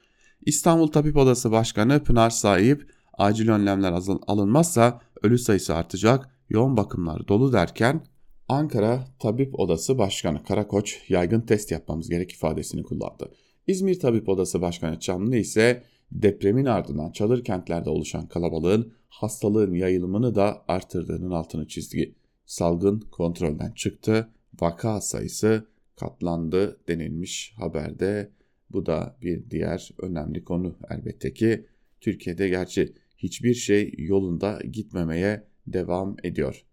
İstanbul 0.45 0.87
Tabip 0.87 1.17
Odası 1.17 1.51
Başkanı 1.51 2.03
Pınar 2.03 2.29
Sahip 2.29 2.91
acil 3.13 3.49
önlemler 3.49 3.93
alınmazsa 4.27 5.01
ölü 5.23 5.37
sayısı 5.37 5.75
artacak, 5.75 6.29
yoğun 6.49 6.77
bakımlar 6.77 7.27
dolu 7.27 7.53
derken 7.53 8.05
Ankara 8.47 9.05
Tabip 9.19 9.59
Odası 9.59 9.97
Başkanı 9.97 10.43
Karakoç 10.43 10.99
yaygın 11.09 11.41
test 11.41 11.71
yapmamız 11.71 12.09
gerek 12.09 12.31
ifadesini 12.31 12.83
kullandı. 12.83 13.31
İzmir 13.67 13.99
Tabip 13.99 14.29
Odası 14.29 14.61
Başkanı 14.61 14.99
Çamlı 14.99 15.35
ise 15.35 15.83
depremin 16.11 16.65
ardından 16.65 17.11
çadır 17.11 17.43
kentlerde 17.43 17.89
oluşan 17.89 18.27
kalabalığın 18.27 18.93
hastalığın 19.09 19.73
yayılımını 19.73 20.35
da 20.35 20.63
artırdığının 20.67 21.31
altını 21.31 21.67
çizdi. 21.67 22.15
Salgın 22.45 22.99
kontrolden 22.99 23.71
çıktı, 23.71 24.29
vaka 24.61 25.01
sayısı 25.01 25.67
katlandı 25.95 26.79
denilmiş 26.87 27.53
haberde. 27.57 28.31
Bu 28.73 28.85
da 28.85 29.17
bir 29.21 29.49
diğer 29.49 29.89
önemli 30.01 30.43
konu 30.43 30.75
elbette 30.89 31.33
ki 31.33 31.65
Türkiye'de 32.01 32.49
gerçi 32.49 32.93
hiçbir 33.17 33.53
şey 33.53 33.93
yolunda 33.97 34.59
gitmemeye 34.71 35.43
devam 35.67 36.15
ediyor. 36.23 36.65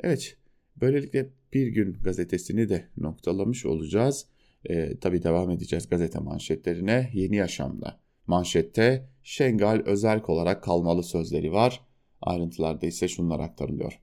Evet, 0.00 0.36
böylelikle 0.76 1.28
bir 1.52 1.66
gün 1.66 1.98
gazetesini 2.02 2.68
de 2.68 2.88
noktalamış 2.96 3.66
olacağız. 3.66 4.26
E, 4.64 4.98
tabii 4.98 5.22
devam 5.22 5.50
edeceğiz 5.50 5.88
gazete 5.88 6.18
manşetlerine 6.18 7.10
Yeni 7.14 7.36
Yaşam'da. 7.36 8.00
Manşette 8.26 9.08
Şengal 9.22 9.82
özerk 9.86 10.30
olarak 10.30 10.62
kalmalı 10.62 11.02
sözleri 11.02 11.52
var. 11.52 11.80
Ayrıntılarda 12.20 12.86
ise 12.86 13.08
şunlar 13.08 13.40
aktarılıyor. 13.40 14.00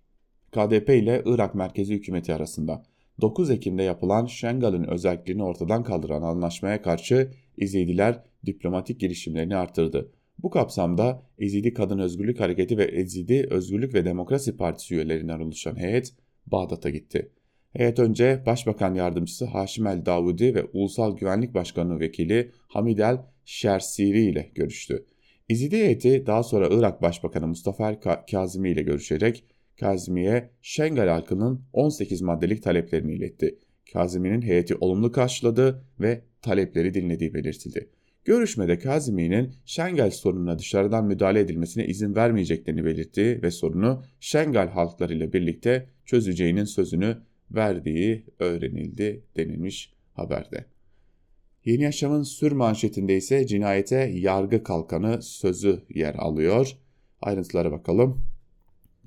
KDP 0.51 0.89
ile 0.89 1.22
Irak 1.25 1.56
merkezi 1.56 1.94
hükümeti 1.94 2.34
arasında 2.34 2.84
9 3.21 3.49
Ekim'de 3.49 3.83
yapılan 3.83 4.25
Şengal'ın 4.25 4.83
özelliğini 4.83 5.43
ortadan 5.43 5.83
kaldıran 5.83 6.21
anlaşmaya 6.21 6.81
karşı 6.81 7.31
İzidiler 7.57 8.23
diplomatik 8.45 8.99
girişimlerini 8.99 9.55
artırdı. 9.55 10.11
Bu 10.39 10.49
kapsamda 10.49 11.23
Ezidi 11.39 11.73
Kadın 11.73 11.99
Özgürlük 11.99 12.39
Hareketi 12.39 12.77
ve 12.77 12.83
Ezidi 12.83 13.47
Özgürlük 13.49 13.93
ve 13.93 14.05
Demokrasi 14.05 14.57
Partisi 14.57 14.95
üyelerinden 14.95 15.39
oluşan 15.39 15.75
heyet 15.75 16.13
Bağdat'a 16.47 16.89
gitti. 16.89 17.31
Heyet 17.73 17.99
önce 17.99 18.43
Başbakan 18.45 18.95
Yardımcısı 18.95 19.45
Haşim 19.45 19.88
El 19.88 20.05
Davudi 20.05 20.55
ve 20.55 20.65
Ulusal 20.73 21.17
Güvenlik 21.17 21.53
Başkanı 21.53 21.99
Vekili 21.99 22.51
Hamid 22.67 22.99
El 22.99 23.17
Şersiri 23.45 24.21
ile 24.21 24.51
görüştü. 24.55 25.05
İzidi 25.49 25.77
heyeti 25.77 26.25
daha 26.25 26.43
sonra 26.43 26.67
Irak 26.71 27.01
Başbakanı 27.01 27.47
Mustafa 27.47 27.89
El 27.89 27.99
Kazimi 28.31 28.69
ile 28.69 28.81
görüşerek 28.81 29.43
Kazimi'ye 29.79 30.50
Şengal 30.62 31.07
halkının 31.07 31.62
18 31.74 32.21
maddelik 32.21 32.63
taleplerini 32.63 33.13
iletti. 33.13 33.59
Kazimi'nin 33.93 34.41
heyeti 34.41 34.75
olumlu 34.75 35.12
karşıladı 35.12 35.84
ve 35.99 36.21
talepleri 36.41 36.93
dinlediği 36.93 37.34
belirtildi. 37.34 37.89
Görüşmede 38.25 38.80
Kazimi'nin 38.80 39.54
Şengal 39.65 40.12
sorununa 40.12 40.60
dışarıdan 40.60 41.06
müdahale 41.06 41.39
edilmesine 41.39 41.86
izin 41.86 42.15
vermeyeceklerini 42.15 42.86
belirtti 42.86 43.39
ve 43.43 43.51
sorunu 43.51 44.04
Şengal 44.19 44.67
halklarıyla 44.67 45.34
birlikte 45.34 45.89
çözeceğinin 46.06 46.65
sözünü 46.65 47.17
verdiği 47.51 48.25
öğrenildi 48.39 49.23
denilmiş 49.38 49.93
haberde. 50.13 50.65
Yeni 51.65 51.84
Yaşam'ın 51.84 52.23
sür 52.23 52.51
manşetinde 52.51 53.17
ise 53.17 53.47
cinayete 53.47 54.12
yargı 54.15 54.63
kalkanı 54.63 55.21
sözü 55.21 55.82
yer 55.89 56.15
alıyor. 56.15 56.77
Ayrıntılara 57.21 57.71
bakalım. 57.71 58.29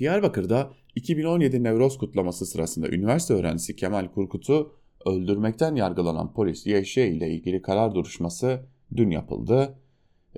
Diyarbakır'da 0.02 0.70
2017 0.96 1.62
Nevroz 1.62 1.98
kutlaması 1.98 2.46
sırasında 2.46 2.88
üniversite 2.88 3.34
öğrencisi 3.34 3.76
Kemal 3.76 4.08
Kurkut'u 4.08 4.72
öldürmekten 5.06 5.74
yargılanan 5.74 6.32
polis 6.32 6.66
YŞ 6.66 6.96
ile 6.96 7.30
ilgili 7.30 7.62
karar 7.62 7.94
duruşması 7.94 8.66
dün 8.96 9.10
yapıldı. 9.10 9.78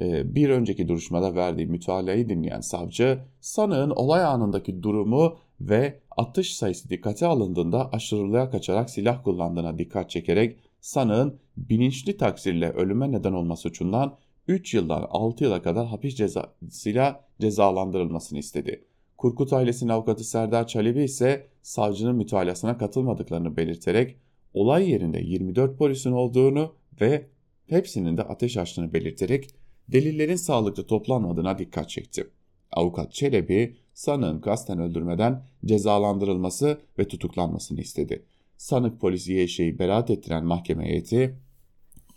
Ee, 0.00 0.34
bir 0.34 0.50
önceki 0.50 0.88
duruşmada 0.88 1.34
verdiği 1.34 1.66
mütalaayı 1.66 2.28
dinleyen 2.28 2.60
savcı 2.60 3.18
sanığın 3.40 3.90
olay 3.90 4.24
anındaki 4.24 4.82
durumu 4.82 5.36
ve 5.60 6.00
atış 6.10 6.56
sayısı 6.56 6.90
dikkate 6.90 7.26
alındığında 7.26 7.90
aşırılığa 7.92 8.50
kaçarak 8.50 8.90
silah 8.90 9.24
kullandığına 9.24 9.78
dikkat 9.78 10.10
çekerek 10.10 10.58
sanığın 10.80 11.38
bilinçli 11.56 12.16
taksirle 12.16 12.70
ölüme 12.70 13.12
neden 13.12 13.32
olma 13.32 13.56
suçundan 13.56 14.16
3 14.48 14.74
yıldan 14.74 15.06
6 15.10 15.44
yıla 15.44 15.62
kadar 15.62 15.86
hapis 15.86 16.14
cezasıyla 16.14 17.24
cezalandırılmasını 17.40 18.38
istedi. 18.38 18.84
Kurkut 19.16 19.52
ailesinin 19.52 19.90
avukatı 19.90 20.24
Serdar 20.24 20.66
Çalebi 20.66 21.02
ise 21.02 21.46
savcının 21.62 22.16
mütalasına 22.16 22.78
katılmadıklarını 22.78 23.56
belirterek 23.56 24.16
olay 24.54 24.90
yerinde 24.90 25.20
24 25.20 25.78
polisin 25.78 26.12
olduğunu 26.12 26.74
ve 27.00 27.26
hepsinin 27.66 28.16
de 28.16 28.22
ateş 28.22 28.56
açtığını 28.56 28.92
belirterek 28.92 29.50
delillerin 29.88 30.36
sağlıklı 30.36 30.86
toplanmadığına 30.86 31.58
dikkat 31.58 31.90
çekti. 31.90 32.30
Avukat 32.72 33.12
Çelebi 33.12 33.76
sanığın 33.94 34.40
kasten 34.40 34.78
öldürmeden 34.78 35.44
cezalandırılması 35.64 36.80
ve 36.98 37.08
tutuklanmasını 37.08 37.80
istedi. 37.80 38.24
Sanık 38.56 39.00
polisi 39.00 39.32
Yeşe'yi 39.32 39.78
beraat 39.78 40.10
ettiren 40.10 40.44
mahkeme 40.44 40.84
heyeti 40.84 41.38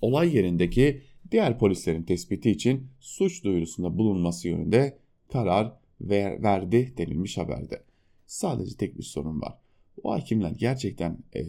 olay 0.02 0.36
yerindeki 0.36 1.02
diğer 1.32 1.60
polislerin 1.60 2.04
tespiti 2.04 2.52
için 2.52 2.88
suç 3.00 3.44
duyurusunda 3.44 3.98
bulunması 3.98 4.48
yönünde 4.48 4.98
karar 5.32 5.74
ver, 6.02 6.44
verdi 6.44 6.94
denilmiş 6.98 7.38
haberde. 7.38 7.84
Sadece 8.26 8.78
tek 8.78 8.98
bir 8.98 9.04
sorun 9.04 9.42
var. 9.42 9.58
O 10.04 10.12
hakimler 10.12 10.52
gerçekten 10.52 11.18
e, 11.36 11.42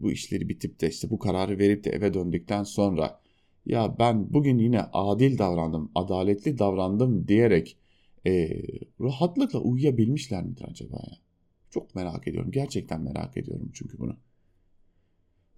bu 0.00 0.12
işleri 0.12 0.48
bitip 0.48 0.80
de 0.80 0.88
işte 0.88 1.10
bu 1.10 1.18
kararı 1.18 1.58
verip 1.58 1.84
de 1.84 1.90
eve 1.90 2.14
döndükten 2.14 2.62
sonra 2.62 3.20
ya 3.66 3.98
ben 3.98 4.32
bugün 4.32 4.58
yine 4.58 4.80
adil 4.80 5.38
davrandım, 5.38 5.90
adaletli 5.94 6.58
davrandım 6.58 7.28
diyerek 7.28 7.76
e, 8.26 8.62
rahatlıkla 9.00 9.58
uyuyabilmişler 9.58 10.44
midir 10.44 10.64
acaba 10.70 10.96
ya? 10.96 11.16
Çok 11.70 11.94
merak 11.94 12.28
ediyorum. 12.28 12.50
Gerçekten 12.50 13.00
merak 13.00 13.36
ediyorum 13.36 13.70
çünkü 13.74 13.98
bunu. 13.98 14.16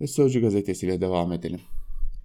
Ve 0.00 0.06
Sözcü 0.06 0.40
gazetesiyle 0.40 1.00
devam 1.00 1.32
edelim. 1.32 1.60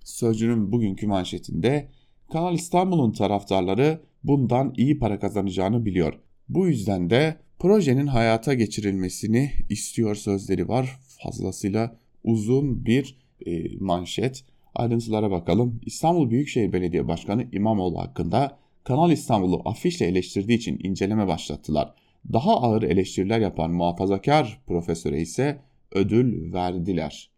Sözcü'nün 0.03 0.71
bugünkü 0.71 1.07
manşetinde 1.07 1.89
Kanal 2.31 2.53
İstanbul'un 2.53 3.11
taraftarları 3.11 4.01
bundan 4.27 4.73
iyi 4.77 4.99
para 4.99 5.19
kazanacağını 5.19 5.85
biliyor. 5.85 6.13
Bu 6.49 6.67
yüzden 6.67 7.09
de 7.09 7.37
projenin 7.59 8.07
hayata 8.07 8.53
geçirilmesini 8.53 9.51
istiyor 9.69 10.15
sözleri 10.15 10.67
var. 10.67 10.99
Fazlasıyla 11.23 11.95
uzun 12.23 12.85
bir 12.85 13.17
e, 13.45 13.77
manşet. 13.79 14.43
Ayrıntılara 14.75 15.31
bakalım. 15.31 15.79
İstanbul 15.85 16.29
Büyükşehir 16.29 16.73
Belediye 16.73 17.07
Başkanı 17.07 17.47
İmamoğlu 17.51 17.99
hakkında 17.99 18.57
Kanal 18.83 19.11
İstanbul'u 19.11 19.61
afişle 19.65 20.05
eleştirdiği 20.05 20.57
için 20.57 20.79
inceleme 20.83 21.27
başlattılar. 21.27 21.93
Daha 22.33 22.61
ağır 22.61 22.83
eleştiriler 22.83 23.39
yapan 23.39 23.71
muhafazakar 23.71 24.61
profesöre 24.67 25.21
ise 25.21 25.61
ödül 25.91 26.53
verdiler. 26.53 27.29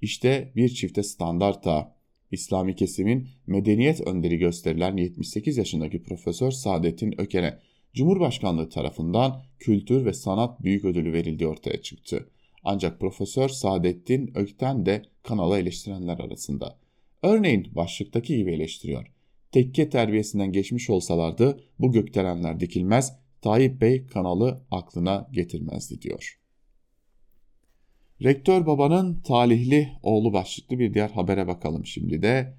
İşte 0.00 0.52
bir 0.56 0.68
çifte 0.68 1.02
standart 1.02 1.64
da 1.64 1.95
İslami 2.32 2.76
kesimin 2.76 3.28
medeniyet 3.46 4.00
önderi 4.00 4.38
gösterilen 4.38 4.96
78 4.96 5.56
yaşındaki 5.56 6.02
Profesör 6.02 6.50
Saadettin 6.50 7.20
Öken'e 7.20 7.58
Cumhurbaşkanlığı 7.94 8.68
tarafından 8.68 9.42
Kültür 9.58 10.04
ve 10.04 10.12
Sanat 10.12 10.62
Büyük 10.62 10.84
Ödülü 10.84 11.12
verildiği 11.12 11.48
ortaya 11.48 11.82
çıktı. 11.82 12.28
Ancak 12.64 13.00
Profesör 13.00 13.48
Saadettin 13.48 14.32
Ökten 14.34 14.86
de 14.86 15.02
kanala 15.22 15.58
eleştirenler 15.58 16.18
arasında. 16.18 16.78
Örneğin 17.22 17.68
başlıktaki 17.74 18.36
gibi 18.36 18.52
eleştiriyor. 18.52 19.06
Tekke 19.52 19.90
terbiyesinden 19.90 20.52
geçmiş 20.52 20.90
olsalardı 20.90 21.60
bu 21.78 21.92
gökdelenler 21.92 22.60
dikilmez, 22.60 23.16
Tayyip 23.42 23.80
Bey 23.80 24.06
kanalı 24.06 24.62
aklına 24.70 25.28
getirmezdi 25.32 26.02
diyor. 26.02 26.38
Rektör 28.22 28.66
babanın 28.66 29.20
talihli 29.20 29.92
oğlu 30.02 30.32
başlıklı 30.32 30.78
bir 30.78 30.94
diğer 30.94 31.10
habere 31.10 31.46
bakalım 31.46 31.86
şimdi 31.86 32.22
de. 32.22 32.56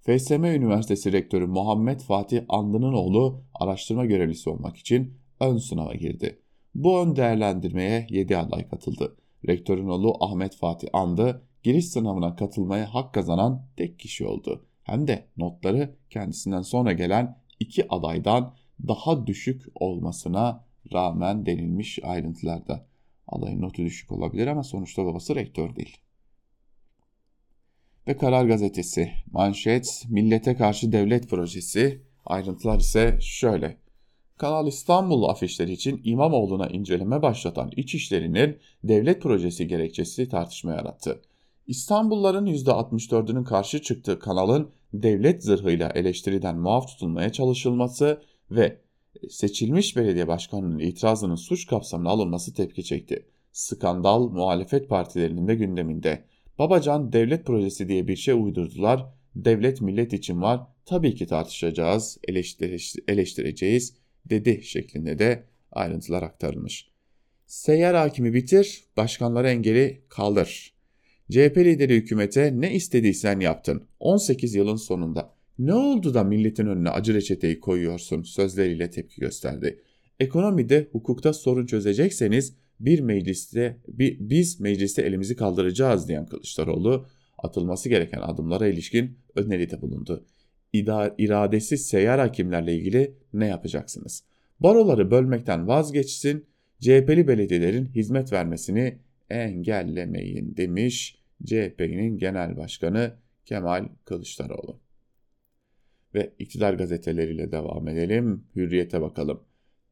FSM 0.00 0.44
Üniversitesi 0.44 1.12
Rektörü 1.12 1.46
Muhammed 1.46 2.00
Fatih 2.00 2.42
Andı'nın 2.48 2.92
oğlu 2.92 3.42
araştırma 3.54 4.04
görevlisi 4.04 4.50
olmak 4.50 4.76
için 4.76 5.14
ön 5.40 5.56
sınava 5.56 5.94
girdi. 5.94 6.38
Bu 6.74 7.00
ön 7.00 7.16
değerlendirmeye 7.16 8.06
7 8.10 8.36
aday 8.36 8.68
katıldı. 8.68 9.16
Rektörün 9.48 9.88
oğlu 9.88 10.16
Ahmet 10.20 10.56
Fatih 10.56 10.88
Andı 10.92 11.42
giriş 11.62 11.88
sınavına 11.88 12.36
katılmaya 12.36 12.94
hak 12.94 13.14
kazanan 13.14 13.66
tek 13.76 13.98
kişi 13.98 14.26
oldu. 14.26 14.66
Hem 14.82 15.06
de 15.08 15.26
notları 15.36 15.96
kendisinden 16.10 16.62
sonra 16.62 16.92
gelen 16.92 17.38
iki 17.60 17.88
adaydan 17.88 18.54
daha 18.88 19.26
düşük 19.26 19.62
olmasına 19.74 20.64
rağmen 20.92 21.46
denilmiş 21.46 21.98
ayrıntılarda. 22.02 22.91
Adayın 23.32 23.62
notu 23.62 23.82
düşük 23.82 24.12
olabilir 24.12 24.46
ama 24.46 24.62
sonuçta 24.62 25.04
babası 25.04 25.34
rektör 25.34 25.76
değil. 25.76 25.96
Ve 28.08 28.16
Karar 28.16 28.44
Gazetesi, 28.44 29.12
manşet, 29.32 30.04
millete 30.08 30.56
karşı 30.56 30.92
devlet 30.92 31.30
projesi, 31.30 32.02
ayrıntılar 32.26 32.78
ise 32.78 33.18
şöyle. 33.20 33.76
Kanal 34.36 34.66
İstanbul 34.66 35.24
afişleri 35.28 35.72
için 35.72 36.00
İmamoğlu'na 36.04 36.66
inceleme 36.66 37.22
başlatan 37.22 37.70
İçişleri'nin 37.76 38.58
devlet 38.84 39.22
projesi 39.22 39.68
gerekçesi 39.68 40.28
tartışma 40.28 40.72
yarattı. 40.72 41.22
İstanbulluların 41.66 42.46
%64'ünün 42.46 43.44
karşı 43.44 43.82
çıktığı 43.82 44.18
kanalın 44.18 44.70
devlet 44.92 45.44
zırhıyla 45.44 45.88
eleştiriden 45.88 46.58
muaf 46.58 46.88
tutulmaya 46.88 47.32
çalışılması 47.32 48.22
ve 48.50 48.80
seçilmiş 49.30 49.96
belediye 49.96 50.28
başkanının 50.28 50.78
itirazının 50.78 51.34
suç 51.34 51.66
kapsamına 51.66 52.08
alınması 52.08 52.54
tepki 52.54 52.84
çekti. 52.84 53.26
Skandal 53.52 54.28
muhalefet 54.28 54.88
partilerinin 54.88 55.48
de 55.48 55.54
gündeminde. 55.54 56.24
Babacan 56.58 57.12
devlet 57.12 57.46
projesi 57.46 57.88
diye 57.88 58.08
bir 58.08 58.16
şey 58.16 58.34
uydurdular. 58.34 59.06
Devlet 59.36 59.80
millet 59.80 60.12
için 60.12 60.42
var. 60.42 60.60
Tabii 60.86 61.14
ki 61.14 61.26
tartışacağız, 61.26 62.18
eleştireceğiz 63.08 63.94
dedi 64.24 64.62
şeklinde 64.62 65.18
de 65.18 65.44
ayrıntılar 65.72 66.22
aktarılmış. 66.22 66.90
Seyyar 67.46 67.96
hakimi 67.96 68.34
bitir, 68.34 68.84
başkanlara 68.96 69.50
engeli 69.50 70.04
kaldır. 70.08 70.72
CHP 71.30 71.56
lideri 71.56 71.94
hükümete 71.94 72.60
ne 72.60 72.74
istediysen 72.74 73.40
yaptın. 73.40 73.88
18 74.00 74.54
yılın 74.54 74.76
sonunda. 74.76 75.31
Ne 75.58 75.74
oldu 75.74 76.14
da 76.14 76.24
milletin 76.24 76.66
önüne 76.66 76.90
acı 76.90 77.14
reçeteyi 77.14 77.60
koyuyorsun 77.60 78.22
sözleriyle 78.22 78.90
tepki 78.90 79.20
gösterdi. 79.20 79.82
Ekonomide, 80.20 80.88
hukukta 80.92 81.32
sorun 81.32 81.66
çözecekseniz 81.66 82.56
bir 82.80 83.00
mecliste, 83.00 83.76
bir, 83.88 84.16
biz 84.20 84.60
mecliste 84.60 85.02
elimizi 85.02 85.36
kaldıracağız 85.36 86.08
diyen 86.08 86.26
Kılıçdaroğlu 86.26 87.06
atılması 87.38 87.88
gereken 87.88 88.20
adımlara 88.20 88.66
ilişkin 88.66 89.18
öneride 89.34 89.82
bulundu. 89.82 90.24
İda, 90.72 91.14
iradesiz 91.18 91.86
seyyar 91.86 92.20
hakimlerle 92.20 92.74
ilgili 92.74 93.14
ne 93.32 93.46
yapacaksınız? 93.46 94.24
Baroları 94.60 95.10
bölmekten 95.10 95.68
vazgeçsin, 95.68 96.46
CHP'li 96.80 97.28
belediyelerin 97.28 97.86
hizmet 97.86 98.32
vermesini 98.32 98.98
engellemeyin 99.30 100.56
demiş 100.56 101.18
CHP'nin 101.44 102.18
genel 102.18 102.56
başkanı 102.56 103.12
Kemal 103.44 103.88
Kılıçdaroğlu. 104.04 104.80
Ve 106.14 106.32
iktidar 106.38 106.74
gazeteleriyle 106.74 107.52
devam 107.52 107.88
edelim. 107.88 108.44
Hürriyete 108.56 109.02
bakalım. 109.02 109.40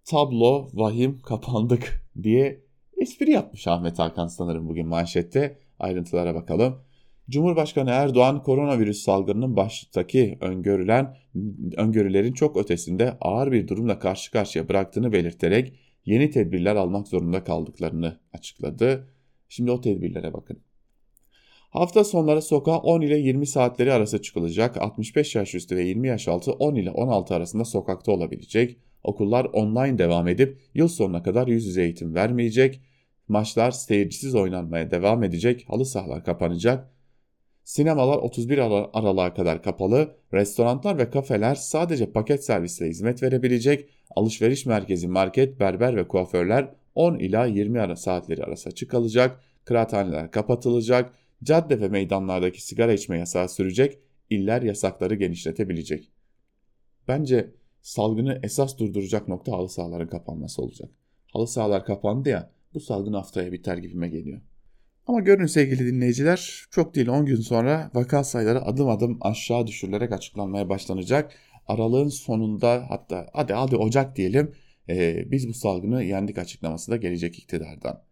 Tablo 0.05 0.69
vahim 0.73 1.21
kapandık 1.21 2.07
diye 2.23 2.61
espri 2.97 3.31
yapmış 3.31 3.67
Ahmet 3.67 3.99
Hakan 3.99 4.27
sanırım 4.27 4.69
bugün 4.69 4.87
manşette. 4.87 5.59
Ayrıntılara 5.79 6.35
bakalım. 6.35 6.81
Cumhurbaşkanı 7.31 7.91
Erdoğan 7.91 8.43
koronavirüs 8.43 9.03
salgınının 9.03 9.57
baştaki 9.57 10.39
öngörülen 10.41 11.17
öngörülerin 11.77 12.33
çok 12.33 12.57
ötesinde 12.57 13.17
ağır 13.21 13.53
bir 13.53 13.69
durumla 13.69 13.99
karşı 13.99 14.31
karşıya 14.31 14.69
bıraktığını 14.69 15.13
belirterek 15.13 15.73
yeni 16.05 16.31
tedbirler 16.31 16.77
almak 16.77 17.09
zorunda 17.09 17.45
kaldıklarını 17.45 18.21
açıkladı. 18.33 19.09
Şimdi 19.49 19.71
o 19.71 19.81
tedbirlere 19.81 20.33
bakın. 20.33 20.59
Hafta 21.71 22.05
sonları 22.05 22.43
sokağa 22.43 22.79
10 22.79 23.01
ile 23.01 23.19
20 23.19 23.47
saatleri 23.47 23.93
arası 23.93 24.23
çıkılacak. 24.23 24.77
65 24.77 25.35
yaş 25.35 25.55
üstü 25.55 25.77
ve 25.77 25.83
20 25.83 26.09
yaş 26.09 26.29
altı 26.29 26.53
10 26.53 26.75
ile 26.75 26.91
16 26.91 27.35
arasında 27.35 27.65
sokakta 27.65 28.13
olabilecek. 28.13 28.77
Okullar 29.05 29.45
online 29.45 29.99
devam 29.99 30.29
edip 30.29 30.59
yıl 30.75 30.89
sonuna 30.89 31.23
kadar 31.23 31.49
yüz 31.49 31.67
yüze 31.67 31.83
eğitim 31.83 32.15
vermeyecek. 32.15 32.81
Maçlar 33.29 33.71
seyircisiz 33.71 34.35
oynanmaya 34.35 34.91
devam 34.91 35.23
edecek. 35.23 35.65
Halı 35.69 35.85
sahalar 35.85 36.25
kapanacak. 36.25 36.91
Sinemalar 37.65 38.17
31 38.17 38.59
Aralık'a 38.59 39.35
kadar 39.35 39.63
kapalı, 39.63 40.17
restoranlar 40.35 40.99
ve 40.99 41.11
kafeler 41.11 41.55
sadece 41.55 42.13
paket 42.13 42.45
servisle 42.45 42.87
hizmet 42.89 43.23
verebilecek, 43.23 43.89
alışveriş 44.17 44.67
merkezi, 44.67 45.09
market, 45.09 45.61
berber 45.61 45.97
ve 45.97 46.09
kuaförler 46.09 46.75
10 46.95 47.19
ila 47.19 47.47
20 47.47 47.81
ara 47.81 47.97
saatleri 47.97 48.45
arası 48.45 48.69
açık 48.69 48.91
kalacak, 48.91 49.41
kıraathaneler 49.65 50.31
kapatılacak, 50.31 51.13
cadde 51.45 51.81
ve 51.81 51.89
meydanlardaki 51.89 52.67
sigara 52.67 52.93
içme 52.93 53.19
yasağı 53.19 53.49
sürecek, 53.49 53.99
iller 54.31 54.63
yasakları 54.63 55.15
genişletebilecek. 55.15 56.11
Bence 57.09 57.51
salgını 57.83 58.41
esas 58.43 58.79
durduracak 58.79 59.29
nokta 59.29 59.53
halı 59.53 59.69
sahaların 59.69 60.09
kapanması 60.09 60.63
olacak. 60.63 60.91
Halı 61.33 61.47
sahalar 61.47 61.85
kapandı 61.85 62.29
ya, 62.29 62.51
bu 62.75 62.81
salgın 62.81 63.13
haftaya 63.13 63.53
biter 63.53 63.77
gibime 63.77 64.09
geliyor. 64.09 64.41
Ama 65.07 65.21
görün 65.21 65.47
sevgili 65.47 65.87
dinleyiciler 65.87 66.65
çok 66.71 66.95
değil 66.95 67.09
10 67.09 67.27
gün 67.27 67.37
sonra 67.37 67.91
vaka 67.95 68.25
sayıları 68.25 68.63
adım 68.63 68.89
adım 68.89 69.19
aşağı 69.21 69.67
düşürülerek 69.67 70.13
açıklanmaya 70.13 70.69
başlanacak. 70.69 71.33
Aralığın 71.67 72.09
sonunda 72.09 72.87
hatta 72.89 73.27
hadi 73.33 73.53
hadi 73.53 73.77
Ocak 73.77 74.17
diyelim 74.17 74.55
e, 74.89 75.25
biz 75.31 75.49
bu 75.49 75.55
salgını 75.55 76.05
yendik 76.05 76.39
açıklaması 76.39 76.91
da 76.91 76.97
gelecek 76.97 77.39
iktidardan. 77.39 78.03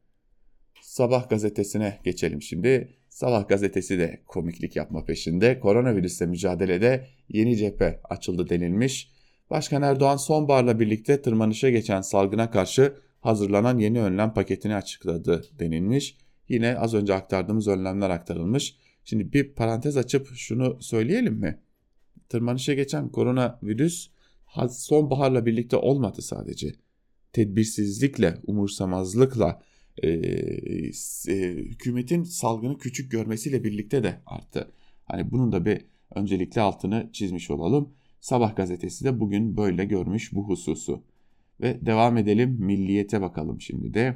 Sabah 0.88 1.28
gazetesine 1.28 1.98
geçelim 2.04 2.42
şimdi. 2.42 2.88
Sabah 3.08 3.48
gazetesi 3.48 3.98
de 3.98 4.22
komiklik 4.26 4.76
yapma 4.76 5.04
peşinde. 5.04 5.60
Koronavirüsle 5.60 6.26
mücadelede 6.26 7.06
yeni 7.28 7.56
cephe 7.56 8.00
açıldı 8.04 8.48
denilmiş. 8.48 9.12
Başkan 9.50 9.82
Erdoğan 9.82 10.16
sonbaharla 10.16 10.80
birlikte 10.80 11.22
tırmanışa 11.22 11.70
geçen 11.70 12.00
salgına 12.00 12.50
karşı 12.50 12.94
hazırlanan 13.20 13.78
yeni 13.78 14.02
önlem 14.02 14.34
paketini 14.34 14.74
açıkladı 14.74 15.44
denilmiş. 15.58 16.16
Yine 16.48 16.78
az 16.78 16.94
önce 16.94 17.14
aktardığımız 17.14 17.68
önlemler 17.68 18.10
aktarılmış. 18.10 18.76
Şimdi 19.04 19.32
bir 19.32 19.54
parantez 19.54 19.96
açıp 19.96 20.28
şunu 20.34 20.82
söyleyelim 20.82 21.34
mi? 21.34 21.58
Tırmanışa 22.28 22.74
geçen 22.74 23.08
koronavirüs 23.08 24.08
sonbaharla 24.70 25.46
birlikte 25.46 25.76
olmadı 25.76 26.22
sadece. 26.22 26.74
Tedbirsizlikle, 27.32 28.38
umursamazlıkla, 28.46 29.62
e, 30.02 30.08
e, 31.28 31.48
hükümetin 31.54 32.22
salgını 32.22 32.78
küçük 32.78 33.12
görmesiyle 33.12 33.64
birlikte 33.64 34.02
de 34.02 34.20
arttı. 34.26 34.72
Hani 35.04 35.30
bunun 35.30 35.52
da 35.52 35.64
bir 35.64 35.84
öncelikle 36.14 36.60
altını 36.60 37.10
çizmiş 37.12 37.50
olalım. 37.50 37.88
Sabah 38.20 38.56
gazetesi 38.56 39.04
de 39.04 39.20
bugün 39.20 39.56
böyle 39.56 39.84
görmüş 39.84 40.32
bu 40.32 40.48
hususu. 40.48 41.02
Ve 41.60 41.86
devam 41.86 42.16
edelim 42.16 42.56
milliyete 42.60 43.20
bakalım 43.20 43.60
şimdi 43.60 43.94
de. 43.94 44.14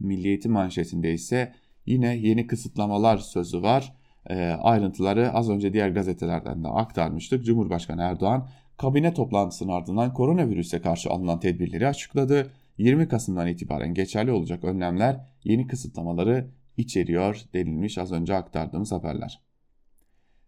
Milliyeti 0.00 0.48
manşetinde 0.48 1.12
ise 1.12 1.54
yine 1.86 2.16
yeni 2.16 2.46
kısıtlamalar 2.46 3.18
sözü 3.18 3.62
var. 3.62 3.94
E, 4.26 4.34
ayrıntıları 4.44 5.32
az 5.32 5.50
önce 5.50 5.72
diğer 5.72 5.88
gazetelerden 5.88 6.64
de 6.64 6.68
aktarmıştık. 6.68 7.44
Cumhurbaşkanı 7.44 8.02
Erdoğan 8.02 8.48
kabine 8.76 9.14
toplantısının 9.14 9.72
ardından 9.72 10.14
koronavirüse 10.14 10.80
karşı 10.80 11.10
alınan 11.10 11.40
tedbirleri 11.40 11.86
açıkladı. 11.86 12.50
20 12.78 13.08
Kasım'dan 13.08 13.48
itibaren 13.48 13.94
geçerli 13.94 14.32
olacak 14.32 14.64
önlemler 14.64 15.20
yeni 15.44 15.66
kısıtlamaları 15.66 16.50
içeriyor 16.76 17.40
denilmiş 17.54 17.98
az 17.98 18.12
önce 18.12 18.34
aktardığımız 18.34 18.92
haberler. 18.92 19.40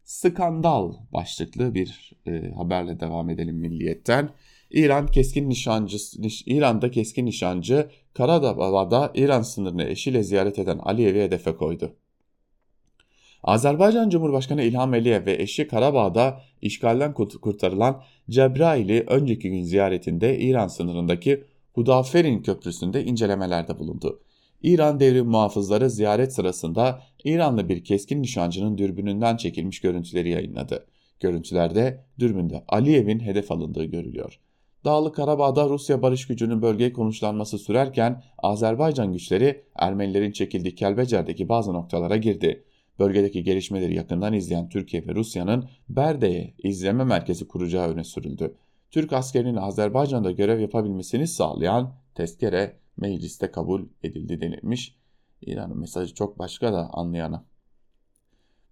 Skandal 0.04 0.94
başlıklı 1.12 1.74
bir 1.74 2.12
e, 2.26 2.50
haberle 2.50 3.00
devam 3.00 3.30
edelim 3.30 3.56
Milliyet'ten. 3.56 4.30
İran 4.70 5.06
keskin 5.06 5.48
nişancı 5.48 5.96
İran'da 6.46 6.90
keskin 6.90 7.26
nişancı 7.26 7.88
Karadağ'da 8.14 9.12
İran 9.14 9.42
sınırını 9.42 9.84
eşiyle 9.84 10.22
ziyaret 10.22 10.58
eden 10.58 10.78
Aliyev'i 10.78 11.22
hedefe 11.22 11.56
koydu. 11.56 11.96
Azerbaycan 13.42 14.10
Cumhurbaşkanı 14.10 14.62
İlham 14.62 14.92
Aliyev 14.92 15.26
ve 15.26 15.42
eşi 15.42 15.68
Karabağ'da 15.68 16.40
işgalden 16.62 17.14
kurtarılan 17.14 18.02
Cebrail'i 18.30 19.04
önceki 19.08 19.50
gün 19.50 19.62
ziyaretinde 19.62 20.38
İran 20.38 20.68
sınırındaki 20.68 21.44
Hudaferin 21.80 22.42
Köprüsü'nde 22.42 23.04
incelemelerde 23.04 23.78
bulundu. 23.78 24.20
İran 24.62 25.00
devrim 25.00 25.26
muhafızları 25.26 25.90
ziyaret 25.90 26.34
sırasında 26.34 27.02
İranlı 27.24 27.68
bir 27.68 27.84
keskin 27.84 28.22
nişancının 28.22 28.78
dürbününden 28.78 29.36
çekilmiş 29.36 29.80
görüntüleri 29.80 30.30
yayınladı. 30.30 30.86
Görüntülerde 31.20 32.04
dürbünde 32.18 32.64
Aliyev'in 32.68 33.20
hedef 33.20 33.52
alındığı 33.52 33.84
görülüyor. 33.84 34.40
Dağlık 34.84 35.14
Karabağ'da 35.14 35.68
Rusya 35.68 36.02
barış 36.02 36.26
gücünün 36.26 36.62
bölgeye 36.62 36.92
konuşlanması 36.92 37.58
sürerken 37.58 38.22
Azerbaycan 38.38 39.12
güçleri 39.12 39.64
Ermenilerin 39.74 40.32
çekildiği 40.32 40.74
Kelbecer'deki 40.74 41.48
bazı 41.48 41.72
noktalara 41.72 42.16
girdi. 42.16 42.64
Bölgedeki 42.98 43.44
gelişmeleri 43.44 43.94
yakından 43.94 44.32
izleyen 44.32 44.68
Türkiye 44.68 45.06
ve 45.06 45.14
Rusya'nın 45.14 45.68
Berde'ye 45.88 46.54
izleme 46.62 47.04
merkezi 47.04 47.48
kuracağı 47.48 47.88
öne 47.88 48.04
sürüldü. 48.04 48.54
Türk 48.90 49.12
askerinin 49.12 49.56
Azerbaycan'da 49.56 50.30
görev 50.30 50.60
yapabilmesini 50.60 51.26
sağlayan 51.26 51.94
tezkere 52.14 52.76
mecliste 52.96 53.50
kabul 53.50 53.82
edildi 54.02 54.40
denilmiş. 54.40 54.96
İran'ın 55.42 55.78
mesajı 55.78 56.14
çok 56.14 56.38
başka 56.38 56.72
da 56.72 56.90
anlayana. 56.92 57.44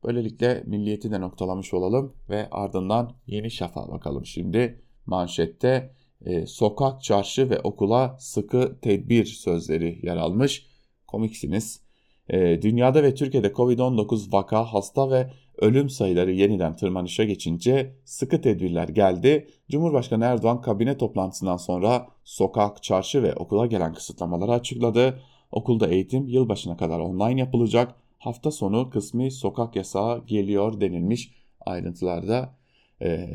Böylelikle 0.04 0.62
milliyeti 0.66 1.10
de 1.10 1.20
noktalamış 1.20 1.74
olalım 1.74 2.14
ve 2.30 2.48
ardından 2.50 3.12
Yeni 3.26 3.50
Şafak'a 3.50 3.92
bakalım 3.92 4.26
şimdi. 4.26 4.82
Manşette 5.06 5.94
e, 6.24 6.46
sokak, 6.46 7.02
çarşı 7.02 7.50
ve 7.50 7.60
okula 7.60 8.16
sıkı 8.18 8.78
tedbir 8.82 9.24
sözleri 9.24 10.06
yer 10.06 10.16
almış. 10.16 10.66
Komiksiniz. 11.06 11.80
E, 12.28 12.62
dünyada 12.62 13.02
ve 13.02 13.14
Türkiye'de 13.14 13.48
Covid-19 13.48 14.32
vaka, 14.32 14.64
hasta 14.64 15.10
ve 15.10 15.32
ölüm 15.58 15.90
sayıları 15.90 16.32
yeniden 16.32 16.76
tırmanışa 16.76 17.24
geçince 17.24 17.94
sıkı 18.04 18.40
tedbirler 18.40 18.88
geldi. 18.88 19.48
Cumhurbaşkanı 19.70 20.24
Erdoğan 20.24 20.60
kabine 20.60 20.96
toplantısından 20.96 21.56
sonra 21.56 22.08
sokak, 22.24 22.82
çarşı 22.82 23.22
ve 23.22 23.34
okula 23.34 23.66
gelen 23.66 23.94
kısıtlamaları 23.94 24.52
açıkladı. 24.52 25.20
Okulda 25.52 25.88
eğitim 25.88 26.26
yılbaşına 26.26 26.76
kadar 26.76 27.00
online 27.00 27.40
yapılacak. 27.40 27.94
Hafta 28.18 28.50
sonu 28.50 28.90
kısmi 28.90 29.30
sokak 29.30 29.76
yasağı 29.76 30.26
geliyor 30.26 30.80
denilmiş 30.80 31.30
ayrıntılarda. 31.60 32.54
Ee, 33.02 33.30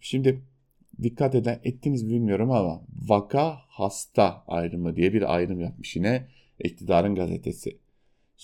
şimdi 0.00 0.42
dikkat 1.02 1.34
eden 1.34 1.60
ettiniz 1.64 2.08
bilmiyorum 2.08 2.50
ama 2.50 2.82
vaka 3.08 3.56
hasta 3.68 4.44
ayrımı 4.48 4.96
diye 4.96 5.12
bir 5.12 5.34
ayrım 5.34 5.60
yapmış 5.60 5.96
yine 5.96 6.28
iktidarın 6.64 7.14
gazetesi. 7.14 7.83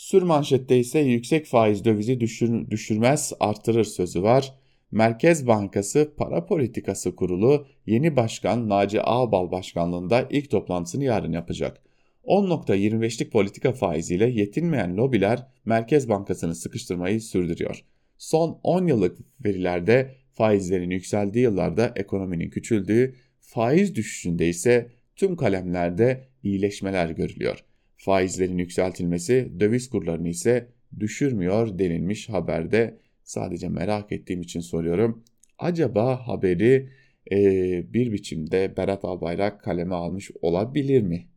Sür 0.00 0.22
manşette 0.22 0.78
ise 0.78 0.98
yüksek 0.98 1.46
faiz 1.46 1.84
dövizi 1.84 2.20
düşür, 2.20 2.70
düşürmez 2.70 3.32
artırır 3.40 3.84
sözü 3.84 4.22
var. 4.22 4.54
Merkez 4.90 5.46
Bankası 5.46 6.12
Para 6.16 6.46
Politikası 6.46 7.16
Kurulu 7.16 7.66
yeni 7.86 8.16
başkan 8.16 8.68
Naci 8.68 9.02
Ağbal 9.02 9.50
başkanlığında 9.50 10.28
ilk 10.30 10.50
toplantısını 10.50 11.04
yarın 11.04 11.32
yapacak. 11.32 11.82
10.25'lik 12.24 13.32
politika 13.32 13.72
faiziyle 13.72 14.30
yetinmeyen 14.30 14.96
lobiler 14.96 15.46
Merkez 15.64 16.08
Bankası'nı 16.08 16.54
sıkıştırmayı 16.54 17.20
sürdürüyor. 17.20 17.84
Son 18.18 18.60
10 18.62 18.86
yıllık 18.86 19.18
verilerde 19.44 20.14
faizlerin 20.32 20.90
yükseldiği 20.90 21.44
yıllarda 21.44 21.92
ekonominin 21.96 22.50
küçüldüğü, 22.50 23.14
faiz 23.40 23.94
düşüşünde 23.94 24.48
ise 24.48 24.90
tüm 25.16 25.36
kalemlerde 25.36 26.28
iyileşmeler 26.42 27.10
görülüyor. 27.10 27.64
Faizlerin 28.00 28.58
yükseltilmesi 28.58 29.52
döviz 29.60 29.90
kurlarını 29.90 30.28
ise 30.28 30.68
düşürmüyor 31.00 31.78
denilmiş 31.78 32.28
haberde. 32.28 32.98
Sadece 33.22 33.68
merak 33.68 34.12
ettiğim 34.12 34.40
için 34.40 34.60
soruyorum. 34.60 35.24
Acaba 35.58 36.28
haberi 36.28 36.92
e, 37.32 37.36
bir 37.92 38.12
biçimde 38.12 38.76
Berat 38.76 39.04
Albayrak 39.04 39.62
kaleme 39.64 39.94
almış 39.94 40.30
olabilir 40.42 41.02
mi? 41.02 41.28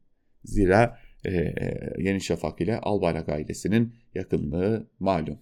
Zira 0.43 0.99
e, 1.26 1.56
Yeni 1.97 2.21
Şafak 2.21 2.62
ile 2.62 2.80
Albayrak 2.80 3.30
ailesinin 3.30 3.95
yakınlığı 4.15 4.89
malum. 4.99 5.39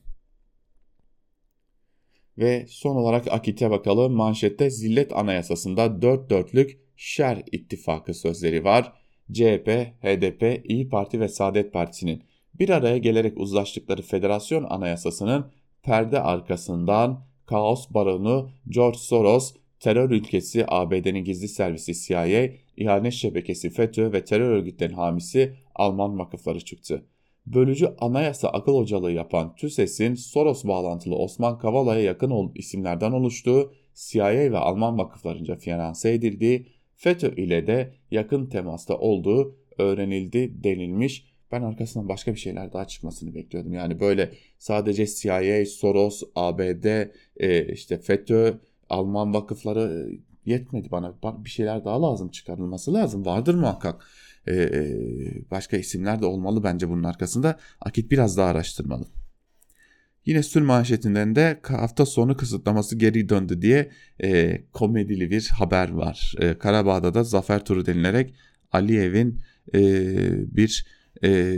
Ve 2.38 2.66
son 2.68 2.96
olarak 2.96 3.28
Akit'e 3.28 3.70
bakalım. 3.70 4.14
Manşette 4.14 4.70
zillet 4.70 5.14
anayasasında 5.14 6.02
dört 6.02 6.30
dörtlük 6.30 6.80
şer 6.96 7.44
ittifakı 7.52 8.14
sözleri 8.14 8.64
var. 8.64 9.01
CHP, 9.34 9.68
HDP, 10.02 10.66
İyi 10.66 10.90
Parti 10.90 11.20
ve 11.20 11.28
Saadet 11.28 11.74
Partisi'nin 11.74 12.24
bir 12.60 12.70
araya 12.70 12.98
gelerek 12.98 13.40
uzlaştıkları 13.40 14.02
federasyon 14.02 14.64
anayasasının 14.64 15.52
perde 15.84 16.22
arkasından 16.22 17.26
kaos 17.46 17.90
baronu 17.90 18.50
George 18.70 18.98
Soros, 18.98 19.54
terör 19.80 20.10
ülkesi 20.10 20.66
ABD'nin 20.68 21.24
gizli 21.24 21.48
servisi 21.48 21.94
CIA, 21.94 22.50
ihanet 22.78 23.14
şebekesi 23.14 23.70
FETÖ 23.70 24.14
ve 24.14 24.26
terör 24.26 24.50
örgütlerinin 24.50 24.96
hamisi 24.96 25.54
Alman 25.76 26.20
vakıfları 26.20 26.60
çıktı. 26.60 27.06
Bölücü 27.46 27.96
anayasa 28.00 28.50
akıl 28.50 28.76
hocalığı 28.76 29.12
yapan 29.12 29.56
TÜSES'in 29.56 30.16
Soros 30.16 30.66
bağlantılı 30.66 31.16
Osman 31.16 31.60
Kavala'ya 31.60 32.02
yakın 32.02 32.52
isimlerden 32.56 33.12
oluştuğu 33.12 33.74
CIA 33.96 34.52
ve 34.52 34.58
Alman 34.58 34.98
vakıflarınca 34.98 35.56
finanse 35.56 36.14
edildiği 36.14 36.68
FETÖ 37.02 37.36
ile 37.36 37.68
de 37.68 37.94
yakın 38.12 38.46
temasta 38.46 38.98
olduğu 38.98 39.56
öğrenildi 39.78 40.64
denilmiş. 40.64 41.26
Ben 41.52 41.62
arkasından 41.62 42.10
başka 42.10 42.34
bir 42.34 42.40
şeyler 42.40 42.74
daha 42.74 42.86
çıkmasını 42.86 43.36
bekliyordum. 43.36 43.74
Yani 43.74 44.00
böyle 44.00 44.32
sadece 44.60 45.08
CIA, 45.08 45.66
Soros, 45.66 46.24
ABD, 46.36 47.10
e, 47.38 47.74
işte 47.74 47.98
FETÖ, 47.98 48.54
Alman 48.90 49.34
vakıfları 49.34 50.10
e, 50.46 50.52
yetmedi 50.52 50.92
bana. 50.92 51.16
Bir 51.24 51.50
şeyler 51.50 51.86
daha 51.86 52.02
lazım 52.02 52.30
çıkarılması 52.30 52.94
lazım. 52.94 53.26
Vardır 53.26 53.56
muhakkak. 53.56 54.06
E, 54.48 54.54
e, 54.56 54.82
başka 55.52 55.78
isimler 55.78 56.22
de 56.22 56.26
olmalı 56.26 56.64
bence 56.64 56.90
bunun 56.90 57.04
arkasında. 57.04 57.60
Akit 57.82 58.12
biraz 58.12 58.38
daha 58.38 58.48
araştırmalı. 58.48 59.06
Yine 60.26 60.44
Sür 60.44 60.62
manşetinden 60.62 61.36
de 61.36 61.60
hafta 61.68 62.06
sonu 62.06 62.38
kısıtlaması 62.38 62.96
geri 62.96 63.30
döndü 63.30 63.62
diye 63.62 63.92
e, 64.24 64.62
komedili 64.74 65.32
bir 65.32 65.48
haber 65.48 65.92
var. 65.92 66.34
E, 66.40 66.58
Karabağ'da 66.58 67.14
da 67.14 67.24
zafer 67.24 67.66
turu 67.66 67.86
denilerek 67.86 68.34
Aliyev'in 68.72 69.42
e, 69.74 69.82
bir 70.56 70.86
e, 71.24 71.58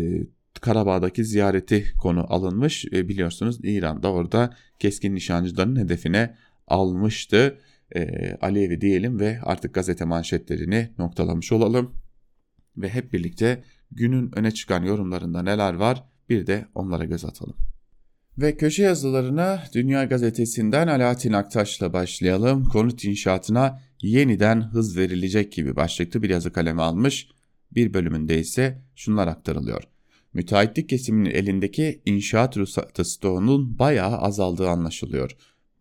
Karabağ'daki 0.61 1.25
ziyareti 1.25 1.93
konu 1.97 2.33
alınmış. 2.33 2.85
E, 2.85 3.09
biliyorsunuz 3.09 3.59
İran'da 3.63 4.11
orada 4.11 4.55
keskin 4.79 5.15
nişancıların 5.15 5.75
hedefine 5.75 6.35
almıştı. 6.67 7.59
E, 7.95 8.31
Aliyev'i 8.41 8.81
diyelim 8.81 9.19
ve 9.19 9.39
artık 9.41 9.73
gazete 9.73 10.05
manşetlerini 10.05 10.89
noktalamış 10.97 11.51
olalım. 11.51 11.95
Ve 12.77 12.89
hep 12.89 13.13
birlikte 13.13 13.63
günün 13.91 14.31
öne 14.35 14.51
çıkan 14.51 14.83
yorumlarında 14.83 15.43
neler 15.43 15.73
var 15.73 16.03
bir 16.29 16.47
de 16.47 16.65
onlara 16.75 17.05
göz 17.05 17.25
atalım. 17.25 17.72
Ve 18.37 18.57
köşe 18.57 18.83
yazılarına 18.83 19.63
Dünya 19.73 20.03
Gazetesi'nden 20.03 20.87
Alaaddin 20.87 21.33
Aktaş'la 21.33 21.93
başlayalım. 21.93 22.65
Konut 22.65 23.05
inşaatına 23.05 23.79
yeniden 24.01 24.61
hız 24.61 24.97
verilecek 24.97 25.51
gibi 25.51 25.75
başlıklı 25.75 26.23
bir 26.23 26.29
yazı 26.29 26.53
kaleme 26.53 26.81
almış. 26.81 27.27
Bir 27.71 27.93
bölümünde 27.93 28.39
ise 28.39 28.81
şunlar 28.95 29.27
aktarılıyor. 29.27 29.83
Müteahhitlik 30.33 30.89
kesiminin 30.89 31.29
elindeki 31.29 32.01
inşaat 32.05 32.57
ruhsatı 32.57 33.05
stoğunun 33.05 33.79
bayağı 33.79 34.17
azaldığı 34.17 34.69
anlaşılıyor. 34.69 35.31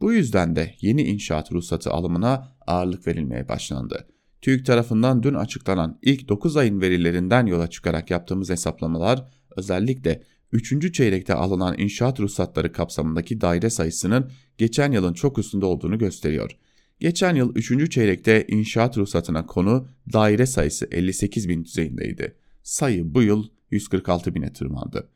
Bu 0.00 0.12
yüzden 0.12 0.56
de 0.56 0.74
yeni 0.80 1.02
inşaat 1.02 1.52
ruhsatı 1.52 1.90
alımına 1.90 2.48
ağırlık 2.66 3.06
verilmeye 3.06 3.48
başlandı. 3.48 4.06
TÜİK 4.42 4.66
tarafından 4.66 5.22
dün 5.22 5.34
açıklanan 5.34 5.98
ilk 6.02 6.28
9 6.28 6.56
ayın 6.56 6.80
verilerinden 6.80 7.46
yola 7.46 7.70
çıkarak 7.70 8.10
yaptığımız 8.10 8.50
hesaplamalar 8.50 9.24
özellikle 9.56 10.22
3. 10.52 10.94
çeyrekte 10.94 11.34
alınan 11.34 11.78
inşaat 11.78 12.20
ruhsatları 12.20 12.72
kapsamındaki 12.72 13.40
daire 13.40 13.70
sayısının 13.70 14.30
geçen 14.58 14.92
yılın 14.92 15.12
çok 15.12 15.38
üstünde 15.38 15.66
olduğunu 15.66 15.98
gösteriyor. 15.98 16.58
Geçen 17.00 17.34
yıl 17.34 17.56
3. 17.56 17.90
çeyrekte 17.90 18.46
inşaat 18.48 18.98
ruhsatına 18.98 19.46
konu 19.46 19.88
daire 20.12 20.46
sayısı 20.46 20.88
58 20.90 21.48
bin 21.48 21.64
düzeyindeydi. 21.64 22.36
Sayı 22.62 23.14
bu 23.14 23.22
yıl 23.22 23.44
146 23.70 24.34
bine 24.34 24.52
tırmandı. 24.52 25.08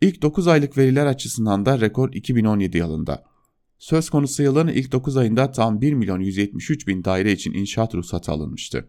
İlk 0.00 0.22
9 0.22 0.48
aylık 0.48 0.78
veriler 0.78 1.06
açısından 1.06 1.66
da 1.66 1.80
rekor 1.80 2.12
2017 2.12 2.78
yılında. 2.78 3.24
Söz 3.78 4.10
konusu 4.10 4.42
yılın 4.42 4.68
ilk 4.68 4.92
9 4.92 5.16
ayında 5.16 5.52
tam 5.52 5.80
1 5.80 5.92
milyon 5.92 6.20
173 6.20 6.88
bin 6.88 7.04
daire 7.04 7.32
için 7.32 7.54
inşaat 7.54 7.94
ruhsatı 7.94 8.32
alınmıştı. 8.32 8.88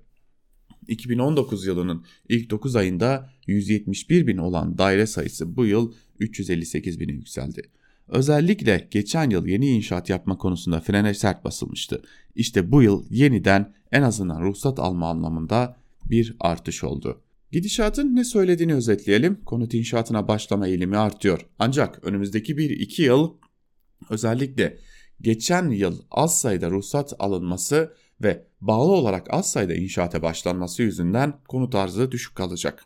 2019 0.87 1.65
yılının 1.65 2.05
ilk 2.29 2.49
9 2.49 2.75
ayında 2.75 3.29
171 3.47 4.27
bin 4.27 4.37
olan 4.37 4.77
daire 4.77 5.07
sayısı 5.07 5.55
bu 5.55 5.65
yıl 5.65 5.93
358 6.19 6.99
bine 6.99 7.11
yükseldi. 7.11 7.61
Özellikle 8.07 8.87
geçen 8.91 9.29
yıl 9.29 9.47
yeni 9.47 9.69
inşaat 9.69 10.09
yapma 10.09 10.37
konusunda 10.37 10.79
frene 10.79 11.13
sert 11.13 11.45
basılmıştı. 11.45 12.01
İşte 12.35 12.71
bu 12.71 12.81
yıl 12.81 13.05
yeniden 13.09 13.73
en 13.91 14.01
azından 14.01 14.41
ruhsat 14.41 14.79
alma 14.79 15.09
anlamında 15.09 15.77
bir 16.05 16.35
artış 16.39 16.83
oldu. 16.83 17.21
Gidişatın 17.51 18.15
ne 18.15 18.23
söylediğini 18.23 18.73
özetleyelim. 18.73 19.39
Konut 19.45 19.73
inşaatına 19.73 20.27
başlama 20.27 20.67
eğilimi 20.67 20.97
artıyor. 20.97 21.45
Ancak 21.59 21.99
önümüzdeki 22.03 22.55
1-2 22.55 23.01
yıl 23.01 23.33
özellikle 24.09 24.77
geçen 25.21 25.69
yıl 25.69 26.01
az 26.11 26.41
sayıda 26.41 26.69
ruhsat 26.69 27.13
alınması 27.19 27.93
ve 28.21 28.47
bağlı 28.61 28.91
olarak 28.91 29.27
az 29.29 29.51
sayıda 29.51 29.73
inşaata 29.73 30.21
başlanması 30.21 30.83
yüzünden 30.83 31.33
konut 31.47 31.75
arzı 31.75 32.11
düşük 32.11 32.35
kalacak. 32.35 32.85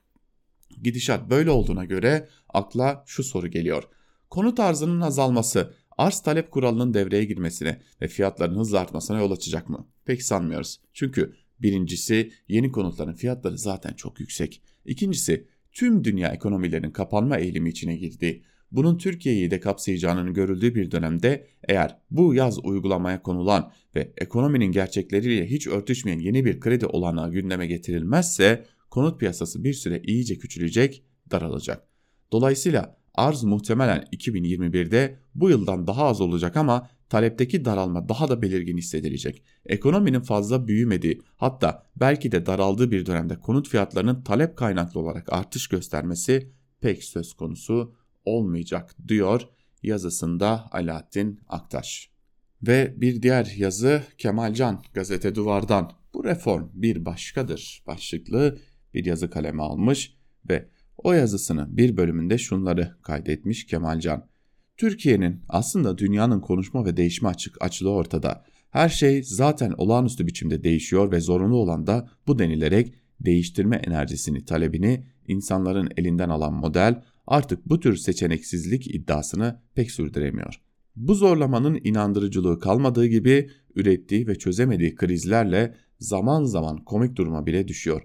Gidişat 0.84 1.30
böyle 1.30 1.52
olduğuna 1.52 1.86
göre 1.86 2.28
akla 2.50 3.04
şu 3.08 3.24
soru 3.24 3.48
geliyor. 3.48 3.84
Konut 4.30 4.60
arzının 4.60 5.02
azalması 5.02 5.74
arz 5.98 6.20
talep 6.20 6.52
kuralının 6.52 6.94
devreye 6.94 7.26
girmesine 7.26 7.82
ve 8.02 8.08
fiyatların 8.08 8.56
hızla 8.56 8.80
artmasına 8.80 9.20
yol 9.20 9.32
açacak 9.32 9.70
mı? 9.70 9.88
Pek 10.06 10.24
sanmıyoruz. 10.24 10.80
Çünkü 10.94 11.34
birincisi 11.60 12.32
yeni 12.48 12.72
konutların 12.72 13.14
fiyatları 13.14 13.58
zaten 13.58 13.94
çok 13.94 14.20
yüksek. 14.20 14.62
İkincisi 14.86 15.48
tüm 15.72 16.04
dünya 16.04 16.30
ekonomilerinin 16.30 16.92
kapanma 16.92 17.38
eğilimi 17.38 17.70
içine 17.70 17.96
girdi 17.96 18.44
bunun 18.72 18.98
Türkiye'yi 18.98 19.52
de 19.52 19.60
kapsayacağının 19.60 20.34
görüldüğü 20.34 20.76
bir 20.76 20.92
dönemde 20.92 21.48
eğer 21.68 21.98
bu 22.12 22.34
yaz 22.34 22.66
uygulamaya 22.66 23.22
konulan 23.22 23.72
ve 23.96 24.14
ekonominin 24.18 24.72
gerçekleriyle 24.72 25.50
hiç 25.50 25.68
örtüşmeyen 25.68 26.20
yeni 26.20 26.46
bir 26.46 26.60
kredi 26.60 26.86
olanağı 26.86 27.32
gündeme 27.32 27.68
getirilmezse 27.68 28.66
konut 28.90 29.20
piyasası 29.20 29.64
bir 29.64 29.74
süre 29.74 30.02
iyice 30.06 30.38
küçülecek, 30.38 31.04
daralacak. 31.32 31.88
Dolayısıyla 32.32 32.98
arz 33.14 33.44
muhtemelen 33.44 34.06
2021'de 34.14 35.20
bu 35.36 35.50
yıldan 35.50 35.88
daha 35.88 36.06
az 36.06 36.22
olacak 36.22 36.58
ama 36.58 36.90
talepteki 37.10 37.66
daralma 37.66 38.10
daha 38.10 38.30
da 38.30 38.42
belirgin 38.42 38.78
hissedilecek. 38.78 39.44
Ekonominin 39.66 40.20
fazla 40.20 40.68
büyümediği 40.68 41.22
hatta 41.36 41.84
belki 41.96 42.32
de 42.32 42.46
daraldığı 42.46 42.92
bir 42.92 43.06
dönemde 43.06 43.40
konut 43.40 43.70
fiyatlarının 43.70 44.24
talep 44.24 44.58
kaynaklı 44.58 45.00
olarak 45.00 45.34
artış 45.34 45.68
göstermesi 45.68 46.52
pek 46.82 47.04
söz 47.04 47.34
konusu 47.34 47.96
olmayacak 48.28 48.96
diyor 49.08 49.42
yazısında 49.84 50.70
Alaaddin 50.72 51.40
Aktaş. 51.48 52.10
Ve 52.64 52.94
bir 52.98 53.22
diğer 53.22 53.54
yazı 53.58 54.04
Kemalcan 54.18 54.84
gazete 54.94 55.36
duvardan 55.36 55.92
bu 56.14 56.24
reform 56.24 56.70
bir 56.74 57.06
başkadır 57.06 57.84
başlıklı 57.88 58.58
bir 58.94 59.06
yazı 59.06 59.30
kaleme 59.30 59.64
almış 59.64 60.18
ve 60.50 60.70
o 60.98 61.14
yazısını 61.14 61.78
bir 61.78 61.98
bölümünde 61.98 62.38
şunları 62.38 62.98
kaydetmiş 63.02 63.66
Kemalcan. 63.66 64.28
Türkiye'nin 64.78 65.42
aslında 65.50 65.98
dünyanın 65.98 66.42
konuşma 66.42 66.86
ve 66.86 66.98
değişme 66.98 67.30
açık 67.30 67.62
açlığı 67.62 67.92
ortada. 67.92 68.46
Her 68.70 68.90
şey 68.90 69.24
zaten 69.24 69.74
olağanüstü 69.78 70.28
biçimde 70.28 70.64
değişiyor 70.64 71.12
ve 71.12 71.22
zorunlu 71.22 71.56
olan 71.56 71.88
da 71.88 72.10
bu 72.28 72.40
denilerek 72.40 72.94
değiştirme 73.20 73.76
enerjisini, 73.76 74.46
talebini 74.46 75.04
insanların 75.28 75.90
elinden 75.98 76.30
alan 76.30 76.54
model 76.54 77.04
artık 77.28 77.70
bu 77.70 77.80
tür 77.80 77.96
seçeneksizlik 77.96 78.96
iddiasını 78.96 79.62
pek 79.76 79.92
sürdüremiyor. 79.92 80.62
Bu 80.96 81.16
zorlamanın 81.16 81.80
inandırıcılığı 81.84 82.60
kalmadığı 82.60 83.06
gibi 83.06 83.50
ürettiği 83.76 84.28
ve 84.28 84.36
çözemediği 84.36 84.96
krizlerle 84.96 85.76
zaman 86.00 86.44
zaman 86.44 86.78
komik 86.78 87.16
duruma 87.16 87.46
bile 87.46 87.68
düşüyor. 87.68 88.02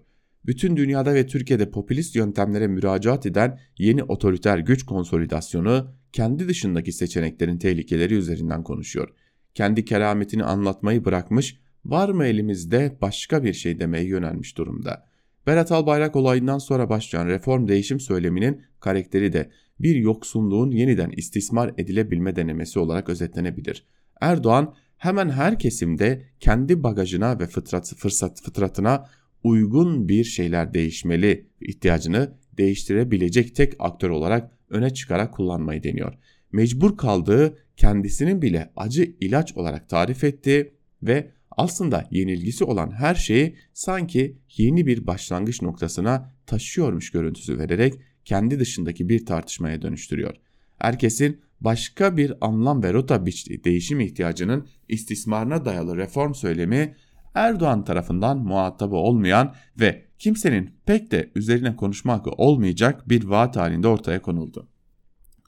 Bütün 0.46 0.76
dünyada 0.76 1.14
ve 1.14 1.26
Türkiye'de 1.26 1.70
popülist 1.70 2.16
yöntemlere 2.16 2.66
müracaat 2.66 3.26
eden 3.26 3.58
yeni 3.78 4.02
otoriter 4.02 4.58
güç 4.58 4.82
konsolidasyonu 4.82 5.90
kendi 6.12 6.48
dışındaki 6.48 6.92
seçeneklerin 6.92 7.58
tehlikeleri 7.58 8.14
üzerinden 8.14 8.62
konuşuyor. 8.62 9.08
Kendi 9.54 9.84
kerametini 9.84 10.44
anlatmayı 10.44 11.04
bırakmış, 11.04 11.60
var 11.84 12.08
mı 12.08 12.24
elimizde 12.24 12.96
başka 13.00 13.44
bir 13.44 13.52
şey 13.52 13.78
demeye 13.78 14.04
yönelmiş 14.04 14.58
durumda. 14.58 15.06
Berat 15.46 15.72
Albayrak 15.72 16.16
olayından 16.16 16.58
sonra 16.58 16.88
başlayan 16.88 17.26
reform 17.26 17.68
değişim 17.68 18.00
söyleminin 18.00 18.62
karakteri 18.80 19.32
de 19.32 19.50
bir 19.80 19.96
yoksunluğun 19.96 20.70
yeniden 20.70 21.10
istismar 21.10 21.74
edilebilme 21.78 22.36
denemesi 22.36 22.78
olarak 22.78 23.08
özetlenebilir. 23.08 23.86
Erdoğan 24.20 24.74
hemen 24.96 25.30
her 25.30 25.58
kesimde 25.58 26.22
kendi 26.40 26.82
bagajına 26.82 27.40
ve 27.40 27.46
fıtrat, 27.46 27.94
fırsat 27.96 28.42
fıtratına 28.42 29.06
uygun 29.44 30.08
bir 30.08 30.24
şeyler 30.24 30.74
değişmeli 30.74 31.46
ihtiyacını 31.60 32.34
değiştirebilecek 32.56 33.54
tek 33.56 33.74
aktör 33.78 34.10
olarak 34.10 34.50
öne 34.70 34.94
çıkarak 34.94 35.34
kullanmayı 35.34 35.82
deniyor. 35.82 36.14
Mecbur 36.52 36.96
kaldığı 36.96 37.58
kendisinin 37.76 38.42
bile 38.42 38.72
acı 38.76 39.16
ilaç 39.20 39.56
olarak 39.56 39.88
tarif 39.88 40.24
etti 40.24 40.74
ve 41.02 41.30
aslında 41.56 42.08
yenilgisi 42.10 42.64
olan 42.64 42.90
her 42.90 43.14
şeyi 43.14 43.56
sanki 43.72 44.36
yeni 44.56 44.86
bir 44.86 45.06
başlangıç 45.06 45.62
noktasına 45.62 46.32
taşıyormuş 46.46 47.10
görüntüsü 47.10 47.58
vererek 47.58 47.94
kendi 48.24 48.60
dışındaki 48.60 49.08
bir 49.08 49.26
tartışmaya 49.26 49.82
dönüştürüyor. 49.82 50.34
Herkesin 50.78 51.40
başka 51.60 52.16
bir 52.16 52.34
anlam 52.40 52.82
ve 52.82 52.92
rota 52.92 53.26
biçtiği 53.26 53.64
değişim 53.64 54.00
ihtiyacının 54.00 54.68
istismarına 54.88 55.64
dayalı 55.64 55.96
reform 55.96 56.34
söylemi 56.34 56.96
Erdoğan 57.34 57.84
tarafından 57.84 58.38
muhatabı 58.38 58.96
olmayan 58.96 59.54
ve 59.80 60.02
kimsenin 60.18 60.70
pek 60.86 61.10
de 61.10 61.30
üzerine 61.34 61.76
konuşma 61.76 62.12
hakkı 62.12 62.30
olmayacak 62.30 63.08
bir 63.08 63.24
vaat 63.24 63.56
halinde 63.56 63.88
ortaya 63.88 64.22
konuldu. 64.22 64.68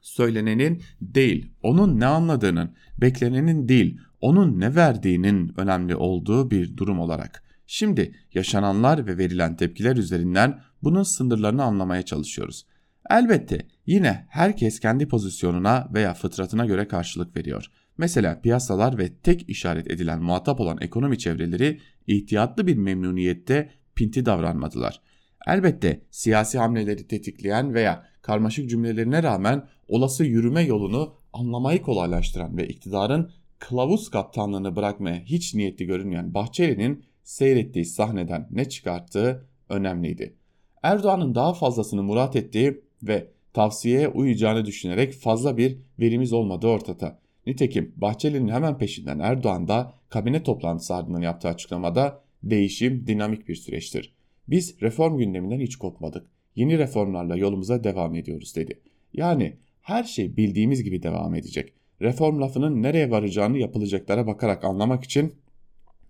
Söylenenin 0.02 0.82
değil, 1.00 1.50
onun 1.62 2.00
ne 2.00 2.06
anladığının, 2.06 2.74
beklenenin 3.00 3.68
değil, 3.68 4.00
onun 4.24 4.60
ne 4.60 4.74
verdiğinin 4.74 5.52
önemli 5.56 5.96
olduğu 5.96 6.50
bir 6.50 6.76
durum 6.76 7.00
olarak. 7.00 7.42
Şimdi 7.66 8.14
yaşananlar 8.34 9.06
ve 9.06 9.18
verilen 9.18 9.56
tepkiler 9.56 9.96
üzerinden 9.96 10.60
bunun 10.82 11.02
sınırlarını 11.02 11.62
anlamaya 11.64 12.02
çalışıyoruz. 12.02 12.66
Elbette 13.10 13.66
yine 13.87 14.26
herkes 14.28 14.80
kendi 14.80 15.08
pozisyonuna 15.08 15.88
veya 15.94 16.14
fıtratına 16.14 16.66
göre 16.66 16.88
karşılık 16.88 17.37
veriyor. 17.37 17.66
Mesela 17.98 18.40
piyasalar 18.40 18.98
ve 18.98 19.14
tek 19.14 19.48
işaret 19.48 19.90
edilen 19.90 20.22
muhatap 20.22 20.60
olan 20.60 20.78
ekonomi 20.80 21.18
çevreleri 21.18 21.80
ihtiyatlı 22.06 22.66
bir 22.66 22.76
memnuniyette 22.76 23.70
pinti 23.94 24.26
davranmadılar. 24.26 25.00
Elbette 25.46 26.02
siyasi 26.10 26.58
hamleleri 26.58 27.06
tetikleyen 27.06 27.74
veya 27.74 28.04
karmaşık 28.22 28.70
cümlelerine 28.70 29.22
rağmen 29.22 29.68
olası 29.88 30.24
yürüme 30.24 30.62
yolunu 30.62 31.14
anlamayı 31.32 31.82
kolaylaştıran 31.82 32.56
ve 32.56 32.68
iktidarın 32.68 33.30
kılavuz 33.68 34.11
kaptanlığını 34.11 34.77
bırakmaya 34.77 35.20
hiç 35.20 35.55
niyetli 35.55 35.87
görünmeyen 35.87 36.35
Bahçeli'nin 36.35 37.05
seyrettiği 37.22 37.85
sahneden 37.85 38.48
ne 38.50 38.68
çıkarttığı 38.68 39.46
önemliydi. 39.68 40.35
Erdoğan'ın 40.83 41.35
daha 41.35 41.53
fazlasını 41.55 42.03
murat 42.03 42.37
ettiği 42.37 42.81
ve 43.03 43.29
tavsiyeye 43.53 44.09
uyacağını 44.09 44.64
düşünerek 44.64 45.12
fazla 45.12 45.57
bir 45.57 45.79
verimiz 46.00 46.33
olmadığı 46.33 46.66
ortada. 46.66 47.18
Nitekim 47.46 47.92
Bahçeli'nin 47.96 48.48
hemen 48.48 48.79
peşinden 48.79 49.18
Erdoğan 49.18 49.68
da 49.68 49.94
kabine 50.09 50.42
toplantısı 50.42 50.94
ardından 50.94 51.20
yaptığı 51.20 51.48
açıklamada 51.48 52.20
değişim 52.42 53.07
dinamik 53.07 53.48
bir 53.48 53.55
süreçtir. 53.55 54.14
Biz 54.48 54.83
reform 54.83 55.18
gündeminden 55.18 55.61
hiç 55.61 55.77
kopmadık. 55.77 56.27
Yeni 56.57 56.79
reformlarla 56.79 57.37
yolumuza 57.37 57.85
devam 57.85 58.14
ediyoruz 58.14 58.57
dedi. 58.57 58.81
Yani 59.12 59.57
her 59.83 60.05
şey 60.05 60.37
bildiğimiz 60.37 60.83
gibi 60.83 61.03
devam 61.03 61.35
edecek. 61.35 61.72
Reform 62.02 62.40
lafının 62.40 62.83
nereye 62.83 63.11
varacağını 63.11 63.59
yapılacaklara 63.59 64.26
bakarak 64.26 64.64
anlamak 64.64 65.04
için 65.04 65.35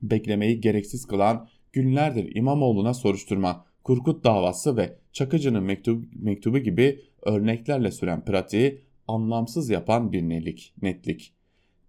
beklemeyi 0.03 0.61
gereksiz 0.61 1.07
kılan 1.07 1.49
günlerdir 1.73 2.37
İmamoğlu'na 2.37 2.95
soruşturma, 2.95 3.65
Kurkut 3.85 4.25
davası 4.25 4.77
ve 4.77 4.99
Çakıcı'nın 5.13 5.65
mektubu, 5.65 6.07
mektubu 6.15 6.59
gibi 6.59 7.01
örneklerle 7.23 7.91
süren 7.91 8.25
pratiği 8.25 8.81
anlamsız 9.09 9.71
yapan 9.71 10.13
bir 10.13 10.23
netlik. 10.23 10.75
netlik. 10.83 11.35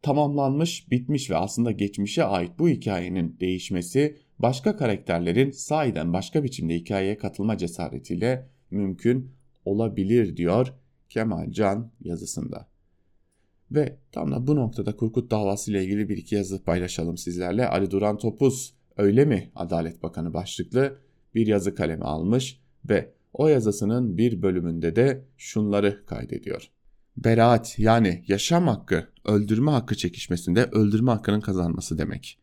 Tamamlanmış, 0.01 0.91
bitmiş 0.91 1.31
ve 1.31 1.37
aslında 1.37 1.71
geçmişe 1.71 2.23
ait 2.23 2.51
bu 2.59 2.69
hikayenin 2.69 3.37
değişmesi 3.39 4.17
başka 4.39 4.77
karakterlerin 4.77 5.51
sahiden 5.51 6.13
başka 6.13 6.43
biçimde 6.43 6.75
hikayeye 6.75 7.17
katılma 7.17 7.57
cesaretiyle 7.57 8.49
mümkün 8.71 9.31
olabilir 9.65 10.37
diyor 10.37 10.73
Kemal 11.09 11.51
Can 11.51 11.91
yazısında. 12.01 12.74
Ve 13.71 13.97
tam 14.11 14.31
da 14.31 14.47
bu 14.47 14.55
noktada 14.55 14.95
Kurkut 14.95 15.31
davası 15.31 15.71
ile 15.71 15.83
ilgili 15.83 16.09
bir 16.09 16.17
iki 16.17 16.35
yazı 16.35 16.63
paylaşalım 16.63 17.17
sizlerle. 17.17 17.67
Ali 17.67 17.91
Duran 17.91 18.17
Topuz 18.17 18.73
öyle 18.97 19.25
mi 19.25 19.51
Adalet 19.55 20.03
Bakanı 20.03 20.33
başlıklı 20.33 20.97
bir 21.35 21.47
yazı 21.47 21.75
kalemi 21.75 22.03
almış 22.03 22.59
ve 22.89 23.13
o 23.33 23.47
yazısının 23.47 24.17
bir 24.17 24.41
bölümünde 24.41 24.95
de 24.95 25.25
şunları 25.37 26.05
kaydediyor. 26.05 26.69
Beraat 27.17 27.79
yani 27.79 28.23
yaşam 28.27 28.67
hakkı 28.67 29.07
öldürme 29.25 29.71
hakkı 29.71 29.95
çekişmesinde 29.95 30.65
öldürme 30.65 31.11
hakkının 31.11 31.41
kazanması 31.41 31.97
demek. 31.97 32.39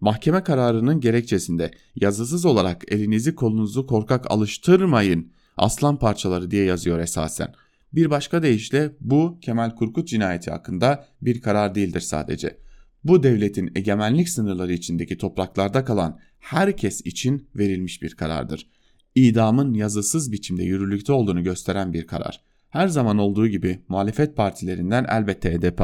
Mahkeme 0.00 0.42
kararının 0.42 1.00
gerekçesinde 1.00 1.70
yazısız 1.96 2.44
olarak 2.44 2.92
elinizi 2.92 3.34
kolunuzu 3.34 3.86
korkak 3.86 4.30
alıştırmayın 4.30 5.32
aslan 5.56 5.98
parçaları 5.98 6.50
diye 6.50 6.64
yazıyor 6.64 6.98
esasen. 6.98 7.54
Bir 7.94 8.10
başka 8.10 8.42
deyişle 8.42 8.90
bu 9.00 9.38
Kemal 9.40 9.70
Kurkut 9.70 10.08
cinayeti 10.08 10.50
hakkında 10.50 11.06
bir 11.22 11.40
karar 11.40 11.74
değildir 11.74 12.00
sadece. 12.00 12.58
Bu 13.04 13.22
devletin 13.22 13.72
egemenlik 13.74 14.28
sınırları 14.28 14.72
içindeki 14.72 15.18
topraklarda 15.18 15.84
kalan 15.84 16.18
herkes 16.38 17.00
için 17.00 17.48
verilmiş 17.56 18.02
bir 18.02 18.14
karardır. 18.14 18.70
İdamın 19.14 19.74
yazısız 19.74 20.32
biçimde 20.32 20.64
yürürlükte 20.64 21.12
olduğunu 21.12 21.42
gösteren 21.42 21.92
bir 21.92 22.06
karar. 22.06 22.40
Her 22.70 22.88
zaman 22.88 23.18
olduğu 23.18 23.48
gibi 23.48 23.82
muhalefet 23.88 24.36
partilerinden 24.36 25.06
elbette 25.08 25.54
HDP 25.54 25.82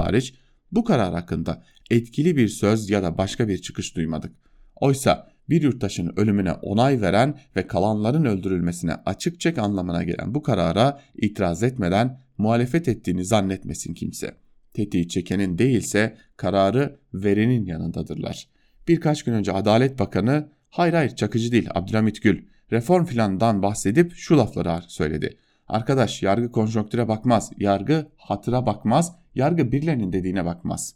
bu 0.73 0.85
karar 0.85 1.15
hakkında 1.15 1.65
etkili 1.91 2.37
bir 2.37 2.49
söz 2.49 2.91
ya 2.91 3.03
da 3.03 3.19
başka 3.19 3.49
bir 3.49 3.59
çıkış 3.59 3.97
duymadık. 3.97 4.33
Oysa 4.77 5.30
bir 5.51 5.63
yurttaşın 5.63 6.13
ölümüne 6.17 6.53
onay 6.53 7.01
veren 7.01 7.39
ve 7.57 7.67
kalanların 7.67 8.25
öldürülmesine 8.25 8.95
açık 9.07 9.41
çek 9.41 9.59
anlamına 9.59 10.03
gelen 10.03 10.35
bu 10.35 10.43
karara 10.43 11.01
itiraz 11.15 11.63
etmeden 11.63 12.21
muhalefet 12.39 12.89
ettiğini 12.89 13.25
zannetmesin 13.25 13.95
kimse. 13.95 14.35
Tetiği 14.75 15.09
çekenin 15.09 15.59
değilse 15.59 16.17
kararı 16.37 16.99
verenin 17.15 17.65
yanındadırlar. 17.65 18.49
Birkaç 18.89 19.23
gün 19.23 19.33
önce 19.33 19.53
Adalet 19.53 19.99
Bakanı 19.99 20.49
hayır 20.71 20.95
hayır 20.95 21.17
çakıcı 21.17 21.53
değil 21.53 21.69
Abdülhamit 21.75 22.23
Gül 22.23 22.43
reform 22.73 23.05
filandan 23.05 23.63
bahsedip 23.63 24.13
şu 24.15 24.39
lafları 24.39 24.83
söyledi. 24.89 25.37
Arkadaş 25.69 26.23
yargı 26.23 26.53
konjonktüre 26.53 27.09
bakmaz, 27.09 27.51
yargı 27.59 28.07
hatıra 28.17 28.67
bakmaz, 28.67 29.17
yargı 29.35 29.73
birilerinin 29.73 30.13
dediğine 30.13 30.45
bakmaz. 30.45 30.95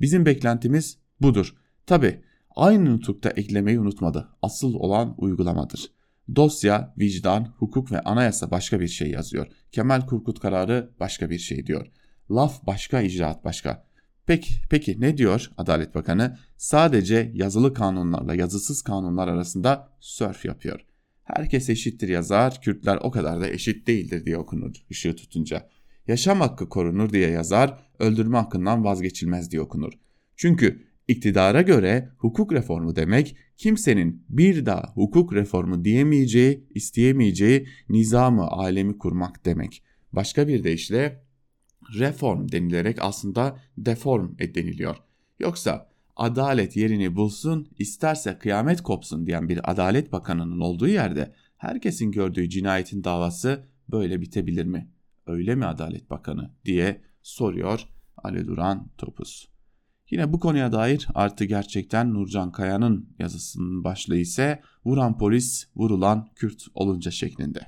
Bizim 0.00 0.26
beklentimiz 0.26 0.98
budur. 1.20 1.54
Tabi 1.86 2.20
aynı 2.56 2.96
nutukta 2.96 3.30
eklemeyi 3.30 3.80
unutmadı. 3.80 4.28
Asıl 4.42 4.74
olan 4.74 5.14
uygulamadır. 5.18 5.90
Dosya, 6.36 6.94
vicdan, 6.98 7.54
hukuk 7.58 7.92
ve 7.92 8.00
anayasa 8.00 8.50
başka 8.50 8.80
bir 8.80 8.88
şey 8.88 9.10
yazıyor. 9.10 9.46
Kemal 9.72 10.06
Kurkut 10.06 10.40
kararı 10.40 10.90
başka 11.00 11.30
bir 11.30 11.38
şey 11.38 11.66
diyor. 11.66 11.86
Laf 12.30 12.66
başka, 12.66 13.00
icraat 13.00 13.44
başka. 13.44 13.86
Peki, 14.26 14.54
peki 14.70 15.00
ne 15.00 15.18
diyor 15.18 15.50
Adalet 15.56 15.94
Bakanı? 15.94 16.38
Sadece 16.56 17.30
yazılı 17.34 17.74
kanunlarla 17.74 18.34
yazısız 18.34 18.82
kanunlar 18.82 19.28
arasında 19.28 19.88
sörf 20.00 20.44
yapıyor. 20.44 20.80
Herkes 21.24 21.70
eşittir 21.70 22.08
yazar, 22.08 22.60
Kürtler 22.60 22.98
o 23.02 23.10
kadar 23.10 23.40
da 23.40 23.48
eşit 23.48 23.86
değildir 23.86 24.24
diye 24.24 24.38
okunur 24.38 24.72
ışığı 24.90 25.16
tutunca. 25.16 25.68
Yaşam 26.06 26.40
hakkı 26.40 26.68
korunur 26.68 27.12
diye 27.12 27.30
yazar, 27.30 27.78
öldürme 27.98 28.38
hakkından 28.38 28.84
vazgeçilmez 28.84 29.50
diye 29.50 29.62
okunur. 29.62 29.92
Çünkü 30.36 30.86
iktidara 31.08 31.62
göre 31.62 32.08
hukuk 32.18 32.52
reformu 32.52 32.96
demek 32.96 33.36
kimsenin 33.56 34.24
bir 34.28 34.66
daha 34.66 34.92
hukuk 34.94 35.34
reformu 35.34 35.84
diyemeyeceği, 35.84 36.66
isteyemeyeceği 36.74 37.68
nizamı 37.88 38.46
alemi 38.46 38.98
kurmak 38.98 39.44
demek. 39.44 39.82
Başka 40.12 40.48
bir 40.48 40.64
deyişle 40.64 41.24
reform 41.98 42.52
denilerek 42.52 42.96
aslında 43.00 43.58
deform 43.78 44.38
deniliyor. 44.38 44.96
Yoksa 45.38 45.88
adalet 46.16 46.76
yerini 46.76 47.16
bulsun, 47.16 47.68
isterse 47.78 48.38
kıyamet 48.38 48.82
kopsun 48.82 49.26
diyen 49.26 49.48
bir 49.48 49.70
adalet 49.70 50.12
bakanının 50.12 50.60
olduğu 50.60 50.88
yerde 50.88 51.34
herkesin 51.56 52.10
gördüğü 52.10 52.48
cinayetin 52.48 53.04
davası 53.04 53.66
böyle 53.88 54.20
bitebilir 54.20 54.64
mi? 54.64 54.90
Öyle 55.26 55.54
mi 55.54 55.64
adalet 55.64 56.10
bakanı 56.10 56.50
diye 56.64 57.00
soruyor 57.22 57.80
Ali 58.16 58.46
Duran 58.46 58.90
Topuz. 58.98 59.55
Yine 60.10 60.32
bu 60.32 60.40
konuya 60.40 60.72
dair 60.72 61.08
artı 61.14 61.44
gerçekten 61.44 62.14
Nurcan 62.14 62.52
Kaya'nın 62.52 63.08
yazısının 63.18 63.84
başlığı 63.84 64.16
ise 64.16 64.60
vuran 64.84 65.18
polis 65.18 65.66
vurulan 65.76 66.28
Kürt 66.34 66.62
olunca 66.74 67.10
şeklinde. 67.10 67.60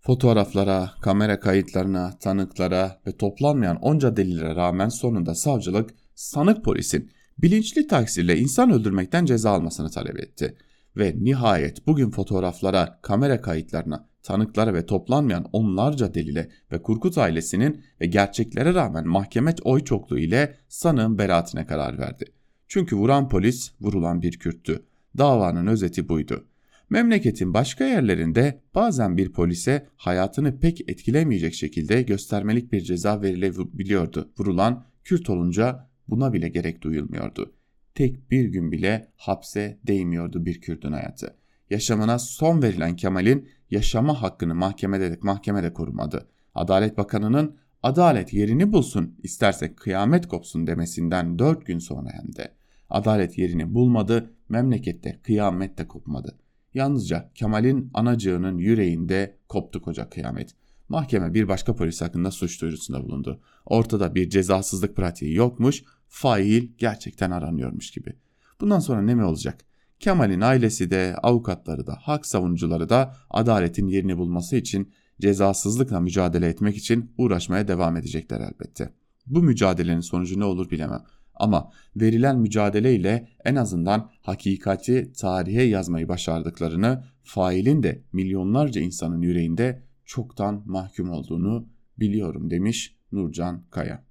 Fotoğraflara, 0.00 0.90
kamera 1.00 1.40
kayıtlarına, 1.40 2.18
tanıklara 2.18 3.00
ve 3.06 3.16
toplanmayan 3.16 3.76
onca 3.76 4.16
delile 4.16 4.54
rağmen 4.54 4.88
sonunda 4.88 5.34
savcılık 5.34 5.94
sanık 6.14 6.64
polisin 6.64 7.10
bilinçli 7.38 7.86
taksirle 7.86 8.38
insan 8.38 8.70
öldürmekten 8.70 9.24
ceza 9.24 9.50
almasını 9.50 9.90
talep 9.90 10.20
etti. 10.20 10.56
Ve 10.96 11.14
nihayet 11.20 11.86
bugün 11.86 12.10
fotoğraflara, 12.10 12.98
kamera 13.02 13.40
kayıtlarına, 13.40 14.08
tanıklara 14.26 14.74
ve 14.74 14.86
toplanmayan 14.86 15.46
onlarca 15.52 16.14
delile 16.14 16.48
ve 16.72 16.82
Kurkut 16.82 17.18
ailesinin 17.18 17.84
ve 18.00 18.06
gerçeklere 18.06 18.74
rağmen 18.74 19.08
mahkeme 19.08 19.54
oy 19.64 19.84
çokluğu 19.84 20.18
ile 20.18 20.54
sanığın 20.68 21.18
beraatine 21.18 21.66
karar 21.66 21.98
verdi. 21.98 22.24
Çünkü 22.68 22.96
vuran 22.96 23.28
polis 23.28 23.72
vurulan 23.80 24.22
bir 24.22 24.38
Kürttü. 24.38 24.82
Davanın 25.18 25.66
özeti 25.66 26.08
buydu. 26.08 26.44
Memleketin 26.90 27.54
başka 27.54 27.84
yerlerinde 27.84 28.60
bazen 28.74 29.16
bir 29.16 29.32
polise 29.32 29.86
hayatını 29.96 30.60
pek 30.60 30.90
etkilemeyecek 30.90 31.54
şekilde 31.54 32.02
göstermelik 32.02 32.72
bir 32.72 32.80
ceza 32.80 33.22
verilebiliyordu. 33.22 34.30
Vurulan 34.38 34.84
Kürt 35.04 35.30
olunca 35.30 35.88
buna 36.08 36.32
bile 36.32 36.48
gerek 36.48 36.82
duyulmuyordu. 36.82 37.54
Tek 37.94 38.30
bir 38.30 38.44
gün 38.44 38.72
bile 38.72 39.08
hapse 39.16 39.78
değmiyordu 39.86 40.46
bir 40.46 40.60
Kürt'ün 40.60 40.92
hayatı. 40.92 41.36
Yaşamına 41.70 42.18
son 42.18 42.62
verilen 42.62 42.96
Kemal'in 42.96 43.48
yaşama 43.70 44.22
hakkını 44.22 44.54
mahkemede 44.54 45.18
mahkemede 45.22 45.72
korumadı. 45.72 46.28
Adalet 46.54 46.98
Bakanı'nın 46.98 47.56
adalet 47.82 48.32
yerini 48.32 48.72
bulsun 48.72 49.14
isterse 49.22 49.74
kıyamet 49.74 50.28
kopsun 50.28 50.66
demesinden 50.66 51.38
dört 51.38 51.66
gün 51.66 51.78
sonra 51.78 52.08
hem 52.12 52.36
de. 52.36 52.54
Adalet 52.90 53.38
yerini 53.38 53.74
bulmadı, 53.74 54.30
memlekette 54.48 55.20
kıyamet 55.22 55.78
de 55.78 55.88
kopmadı. 55.88 56.38
Yalnızca 56.74 57.30
Kemal'in 57.34 57.90
anacığının 57.94 58.58
yüreğinde 58.58 59.36
koptu 59.48 59.82
koca 59.82 60.10
kıyamet. 60.10 60.54
Mahkeme 60.88 61.34
bir 61.34 61.48
başka 61.48 61.76
polis 61.76 62.02
hakkında 62.02 62.30
suç 62.30 62.62
duyurusunda 62.62 63.04
bulundu. 63.04 63.40
Ortada 63.66 64.14
bir 64.14 64.30
cezasızlık 64.30 64.96
pratiği 64.96 65.34
yokmuş, 65.34 65.84
fail 66.08 66.68
gerçekten 66.78 67.30
aranıyormuş 67.30 67.90
gibi. 67.90 68.16
Bundan 68.60 68.78
sonra 68.78 69.02
ne 69.02 69.14
mi 69.14 69.24
olacak? 69.24 69.64
Kemal'in 70.00 70.40
ailesi 70.40 70.90
de, 70.90 71.16
avukatları 71.22 71.86
da, 71.86 71.98
hak 72.02 72.26
savunucuları 72.26 72.88
da 72.88 73.16
adaletin 73.30 73.86
yerini 73.86 74.18
bulması 74.18 74.56
için 74.56 74.92
cezasızlıkla 75.20 76.00
mücadele 76.00 76.48
etmek 76.48 76.76
için 76.76 77.12
uğraşmaya 77.18 77.68
devam 77.68 77.96
edecekler 77.96 78.40
elbette. 78.40 78.92
Bu 79.26 79.42
mücadelenin 79.42 80.00
sonucu 80.00 80.40
ne 80.40 80.44
olur 80.44 80.70
bilemem. 80.70 81.02
Ama 81.34 81.70
verilen 81.96 82.38
mücadeleyle 82.38 83.28
en 83.44 83.56
azından 83.56 84.10
hakikati 84.22 85.12
tarihe 85.12 85.62
yazmayı 85.62 86.08
başardıklarını, 86.08 87.04
failin 87.22 87.82
de 87.82 88.04
milyonlarca 88.12 88.80
insanın 88.80 89.20
yüreğinde 89.20 89.82
çoktan 90.04 90.62
mahkum 90.66 91.10
olduğunu 91.10 91.68
biliyorum 91.98 92.50
demiş 92.50 92.96
Nurcan 93.12 93.62
Kaya. 93.70 94.04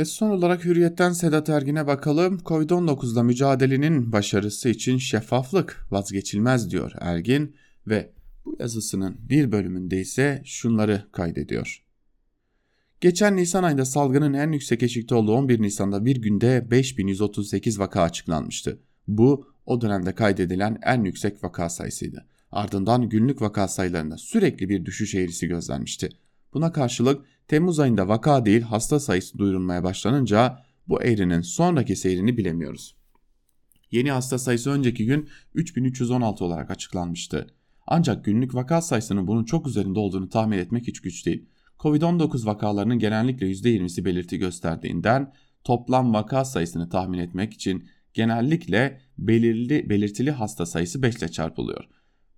Ve 0.00 0.04
son 0.04 0.30
olarak 0.30 0.64
Hürriyet'ten 0.64 1.12
Sedat 1.12 1.48
Ergin'e 1.48 1.86
bakalım. 1.86 2.38
Covid-19'la 2.38 3.22
mücadelenin 3.22 4.12
başarısı 4.12 4.68
için 4.68 4.98
şeffaflık 4.98 5.86
vazgeçilmez 5.90 6.70
diyor 6.70 6.92
Ergin 7.00 7.56
ve 7.86 8.12
bu 8.44 8.56
yazısının 8.60 9.16
bir 9.28 9.52
bölümünde 9.52 10.00
ise 10.00 10.42
şunları 10.44 11.04
kaydediyor. 11.12 11.84
Geçen 13.00 13.36
Nisan 13.36 13.62
ayında 13.62 13.84
salgının 13.84 14.32
en 14.32 14.52
yüksek 14.52 14.82
eşikte 14.82 15.14
olduğu 15.14 15.32
11 15.32 15.62
Nisan'da 15.62 16.04
bir 16.04 16.16
günde 16.16 16.70
5138 16.70 17.78
vaka 17.78 18.02
açıklanmıştı. 18.02 18.80
Bu 19.08 19.46
o 19.66 19.80
dönemde 19.80 20.14
kaydedilen 20.14 20.78
en 20.82 21.04
yüksek 21.04 21.44
vaka 21.44 21.68
sayısıydı. 21.68 22.26
Ardından 22.52 23.08
günlük 23.08 23.42
vaka 23.42 23.68
sayılarında 23.68 24.16
sürekli 24.16 24.68
bir 24.68 24.84
düşüş 24.84 25.14
eğrisi 25.14 25.46
gözlenmişti. 25.46 26.08
Buna 26.54 26.72
karşılık 26.72 27.26
Temmuz 27.48 27.80
ayında 27.80 28.08
vaka 28.08 28.46
değil 28.46 28.62
hasta 28.62 29.00
sayısı 29.00 29.38
duyurulmaya 29.38 29.84
başlanınca 29.84 30.58
bu 30.88 31.02
eğrinin 31.02 31.40
sonraki 31.40 31.96
seyrini 31.96 32.36
bilemiyoruz. 32.36 32.96
Yeni 33.90 34.10
hasta 34.10 34.38
sayısı 34.38 34.70
önceki 34.70 35.06
gün 35.06 35.28
3316 35.54 36.44
olarak 36.44 36.70
açıklanmıştı. 36.70 37.46
Ancak 37.86 38.24
günlük 38.24 38.54
vaka 38.54 38.82
sayısının 38.82 39.26
bunun 39.26 39.44
çok 39.44 39.66
üzerinde 39.66 39.98
olduğunu 39.98 40.28
tahmin 40.28 40.58
etmek 40.58 40.86
hiç 40.86 41.00
güç 41.00 41.26
değil. 41.26 41.46
Covid-19 41.78 42.46
vakalarının 42.46 42.98
genellikle 42.98 43.46
%20'si 43.46 44.04
belirti 44.04 44.38
gösterdiğinden 44.38 45.32
toplam 45.64 46.14
vaka 46.14 46.44
sayısını 46.44 46.88
tahmin 46.88 47.18
etmek 47.18 47.52
için 47.52 47.88
genellikle 48.14 49.00
belirli 49.18 49.90
belirtili 49.90 50.30
hasta 50.30 50.66
sayısı 50.66 51.02
5 51.02 51.16
ile 51.16 51.28
çarpılıyor. 51.28 51.84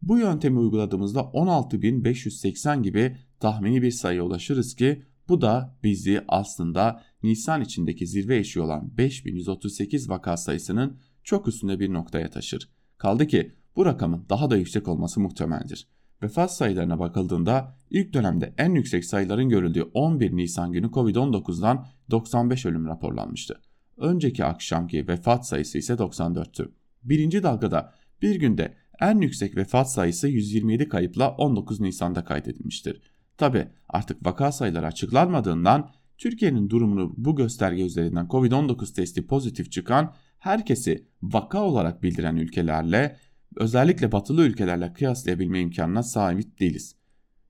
Bu 0.03 0.19
yöntemi 0.19 0.59
uyguladığımızda 0.59 1.21
16.580 1.21 2.83
gibi 2.83 3.17
tahmini 3.43 3.83
bir 3.83 3.91
sayıya 3.91 4.23
ulaşırız 4.23 4.77
ki 4.77 5.03
bu 5.29 5.41
da 5.41 5.77
bizi 5.83 6.25
aslında 6.29 7.03
Nisan 7.23 7.61
içindeki 7.61 8.07
zirve 8.07 8.37
eşiği 8.37 8.65
olan 8.65 8.97
5138 8.99 10.09
vaka 10.09 10.37
sayısının 10.37 10.99
çok 11.25 11.49
üstünde 11.49 11.81
bir 11.81 11.93
noktaya 11.93 12.31
taşır. 12.31 12.69
Kaldı 12.99 13.27
ki 13.27 13.53
bu 13.77 13.87
rakamın 13.87 14.27
daha 14.29 14.51
da 14.51 14.57
yüksek 14.57 14.89
olması 14.89 15.21
muhtemeldir. 15.21 15.89
Vefat 16.23 16.55
sayılarına 16.55 16.99
bakıldığında 16.99 17.77
ilk 17.91 18.13
dönemde 18.13 18.55
en 18.59 18.75
yüksek 18.75 19.05
sayıların 19.05 19.49
görüldüğü 19.49 19.83
11 19.83 20.37
Nisan 20.37 20.73
günü 20.73 20.87
Covid-19'dan 20.87 21.87
95 22.11 22.67
ölüm 22.67 22.87
raporlanmıştı. 22.87 23.61
Önceki 23.97 24.45
akşamki 24.45 25.09
vefat 25.09 25.47
sayısı 25.47 25.79
ise 25.79 25.93
94'tü. 25.93 26.69
Birinci 27.03 27.43
dalgada 27.43 27.95
bir 28.23 28.35
günde 28.35 28.75
en 29.01 29.21
yüksek 29.21 29.57
vefat 29.57 29.93
sayısı 29.93 30.29
127 30.29 30.89
kayıpla 30.89 31.31
19 31.31 31.81
Nisan'da 31.81 32.25
kaydedilmiştir. 32.25 33.12
Tabi 33.43 33.69
artık 33.89 34.27
vaka 34.27 34.53
sayıları 34.53 34.87
açıklanmadığından 34.87 35.91
Türkiye'nin 36.19 36.71
durumunu 36.71 37.15
bu 37.17 37.37
gösterge 37.37 37.83
üzerinden 37.83 38.27
Covid-19 38.27 38.95
testi 38.95 39.27
pozitif 39.27 39.73
çıkan 39.73 40.15
herkesi 40.39 41.07
vaka 41.23 41.63
olarak 41.63 42.03
bildiren 42.03 42.37
ülkelerle 42.37 43.17
özellikle 43.57 44.13
batılı 44.13 44.47
ülkelerle 44.47 44.93
kıyaslayabilme 44.93 45.61
imkanına 45.61 46.03
sahip 46.03 46.61
değiliz. 46.61 46.97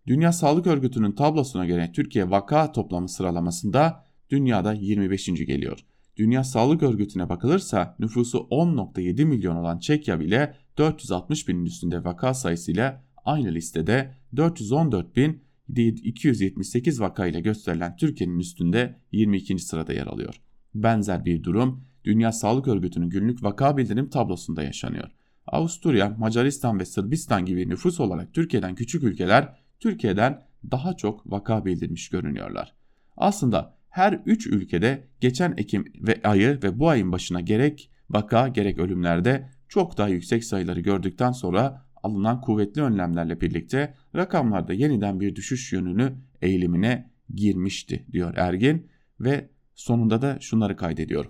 Dünya 0.07 0.33
Sağlık 0.33 0.67
Örgütü'nün 0.67 1.13
tablosuna 1.13 1.67
göre 1.67 1.93
Türkiye 1.93 2.31
vaka 2.31 2.73
toplamı 2.73 3.09
sıralamasında 3.09 4.05
dünyada 4.31 4.73
25. 4.73 5.27
geliyor. 5.27 5.79
Dünya 6.17 6.45
Sağlık 6.45 6.83
Örgütü'ne 6.83 7.29
bakılırsa 7.29 7.97
nüfusu 7.99 8.39
10.7 8.39 9.25
milyon 9.25 9.57
olan 9.57 9.79
Çekya 9.79 10.21
bile 10.21 10.57
460 10.79 11.49
binin 11.49 11.65
üstünde 11.65 12.05
vaka 12.05 12.35
sayısıyla 12.35 13.05
aynı 13.25 13.55
listede 13.55 14.15
414 14.37 15.17
bin 15.17 15.52
278 15.69 17.01
vakayla 17.01 17.41
gösterilen 17.41 17.97
Türkiye'nin 17.97 18.39
üstünde 18.39 19.01
22. 19.13 19.59
sırada 19.59 19.93
yer 19.93 20.07
alıyor. 20.07 20.41
Benzer 20.75 21.25
bir 21.25 21.43
durum 21.43 21.85
Dünya 22.05 22.33
Sağlık 22.33 22.69
Örgütü'nün 22.69 23.11
günlük 23.11 23.43
vaka 23.43 23.77
bildirim 23.77 24.09
tablosunda 24.09 24.63
yaşanıyor. 24.63 25.09
Avusturya, 25.47 26.17
Macaristan 26.19 26.79
ve 26.79 26.85
Sırbistan 26.85 27.45
gibi 27.47 27.69
nüfus 27.69 28.01
olarak 28.01 28.35
Türkiye'den 28.35 28.75
küçük 28.75 29.03
ülkeler 29.03 29.57
Türkiye'den 29.81 30.43
daha 30.71 30.97
çok 30.97 31.33
vaka 31.33 31.65
bildirmiş 31.65 32.09
görünüyorlar. 32.09 32.75
Aslında 33.17 33.75
her 33.89 34.21
3 34.27 34.47
ülkede 34.47 35.09
geçen 35.21 35.55
Ekim 35.57 35.85
ve 35.95 36.21
ayı 36.25 36.59
ve 36.63 36.79
bu 36.79 36.89
ayın 36.89 37.13
başına 37.13 37.41
gerek 37.41 37.91
vaka 38.11 38.49
gerek 38.49 38.79
ölümlerde 38.79 39.51
çok 39.69 39.99
daha 39.99 40.09
yüksek 40.09 40.45
sayıları 40.45 40.81
gördükten 40.81 41.33
sonra 41.33 41.82
alınan 42.03 42.41
kuvvetli 42.41 42.83
önlemlerle 42.83 43.41
birlikte 43.41 43.95
rakamlarda 44.17 44.73
yeniden 44.73 45.21
bir 45.21 45.37
düşüş 45.37 45.73
yönünü 45.73 46.15
eğilimine 46.43 47.11
girmişti 47.35 48.07
diyor 48.13 48.35
Ergin 48.37 48.87
ve 49.21 49.51
sonunda 49.75 50.23
da 50.23 50.39
şunları 50.41 50.77
kaydediyor. 50.77 51.27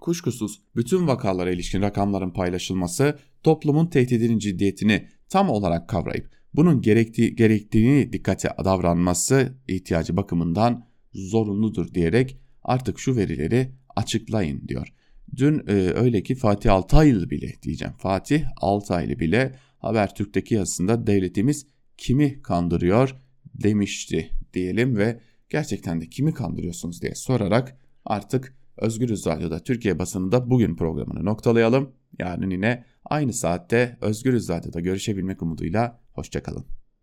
Kuşkusuz 0.00 0.62
bütün 0.76 1.06
vakalara 1.06 1.50
ilişkin 1.50 1.82
rakamların 1.82 2.30
paylaşılması 2.30 3.18
toplumun 3.42 3.86
tehdidinin 3.86 4.38
ciddiyetini 4.38 5.08
tam 5.28 5.50
olarak 5.50 5.88
kavrayıp 5.88 6.30
bunun 6.54 6.80
gerektiği, 6.80 7.36
gerektiğini 7.36 8.12
dikkate 8.12 8.48
davranması 8.64 9.58
ihtiyacı 9.68 10.16
bakımından 10.16 10.86
zorunludur 11.14 11.94
diyerek 11.94 12.38
artık 12.62 12.98
şu 12.98 13.16
verileri 13.16 13.72
açıklayın 13.96 14.68
diyor. 14.68 14.92
Dün 15.36 15.58
e, 15.66 15.72
öyle 15.72 16.22
ki 16.22 16.34
Fatih 16.34 16.72
Altaylı 16.72 17.30
bile 17.30 17.54
diyeceğim. 17.62 17.94
Fatih 17.98 18.44
Altaylı 18.56 19.18
bile 19.18 19.54
Habertürk'teki 19.82 20.54
yazısında 20.54 21.06
devletimiz 21.06 21.66
kimi 21.96 22.42
kandırıyor 22.42 23.16
demişti 23.54 24.30
diyelim 24.54 24.96
ve 24.96 25.20
gerçekten 25.48 26.00
de 26.00 26.06
kimi 26.06 26.34
kandırıyorsunuz 26.34 27.02
diye 27.02 27.14
sorarak 27.14 27.76
artık 28.04 28.56
Özgürüz 28.76 29.26
Radyo'da 29.26 29.58
Türkiye 29.58 29.98
basınında 29.98 30.50
bugün 30.50 30.76
programını 30.76 31.24
noktalayalım. 31.24 31.92
Yarın 32.18 32.50
yine 32.50 32.84
aynı 33.04 33.32
saatte 33.32 33.98
Özgürüz 34.00 34.48
Radyo'da 34.48 34.80
görüşebilmek 34.80 35.42
umuduyla 35.42 36.00
hoşçakalın. 36.12 36.81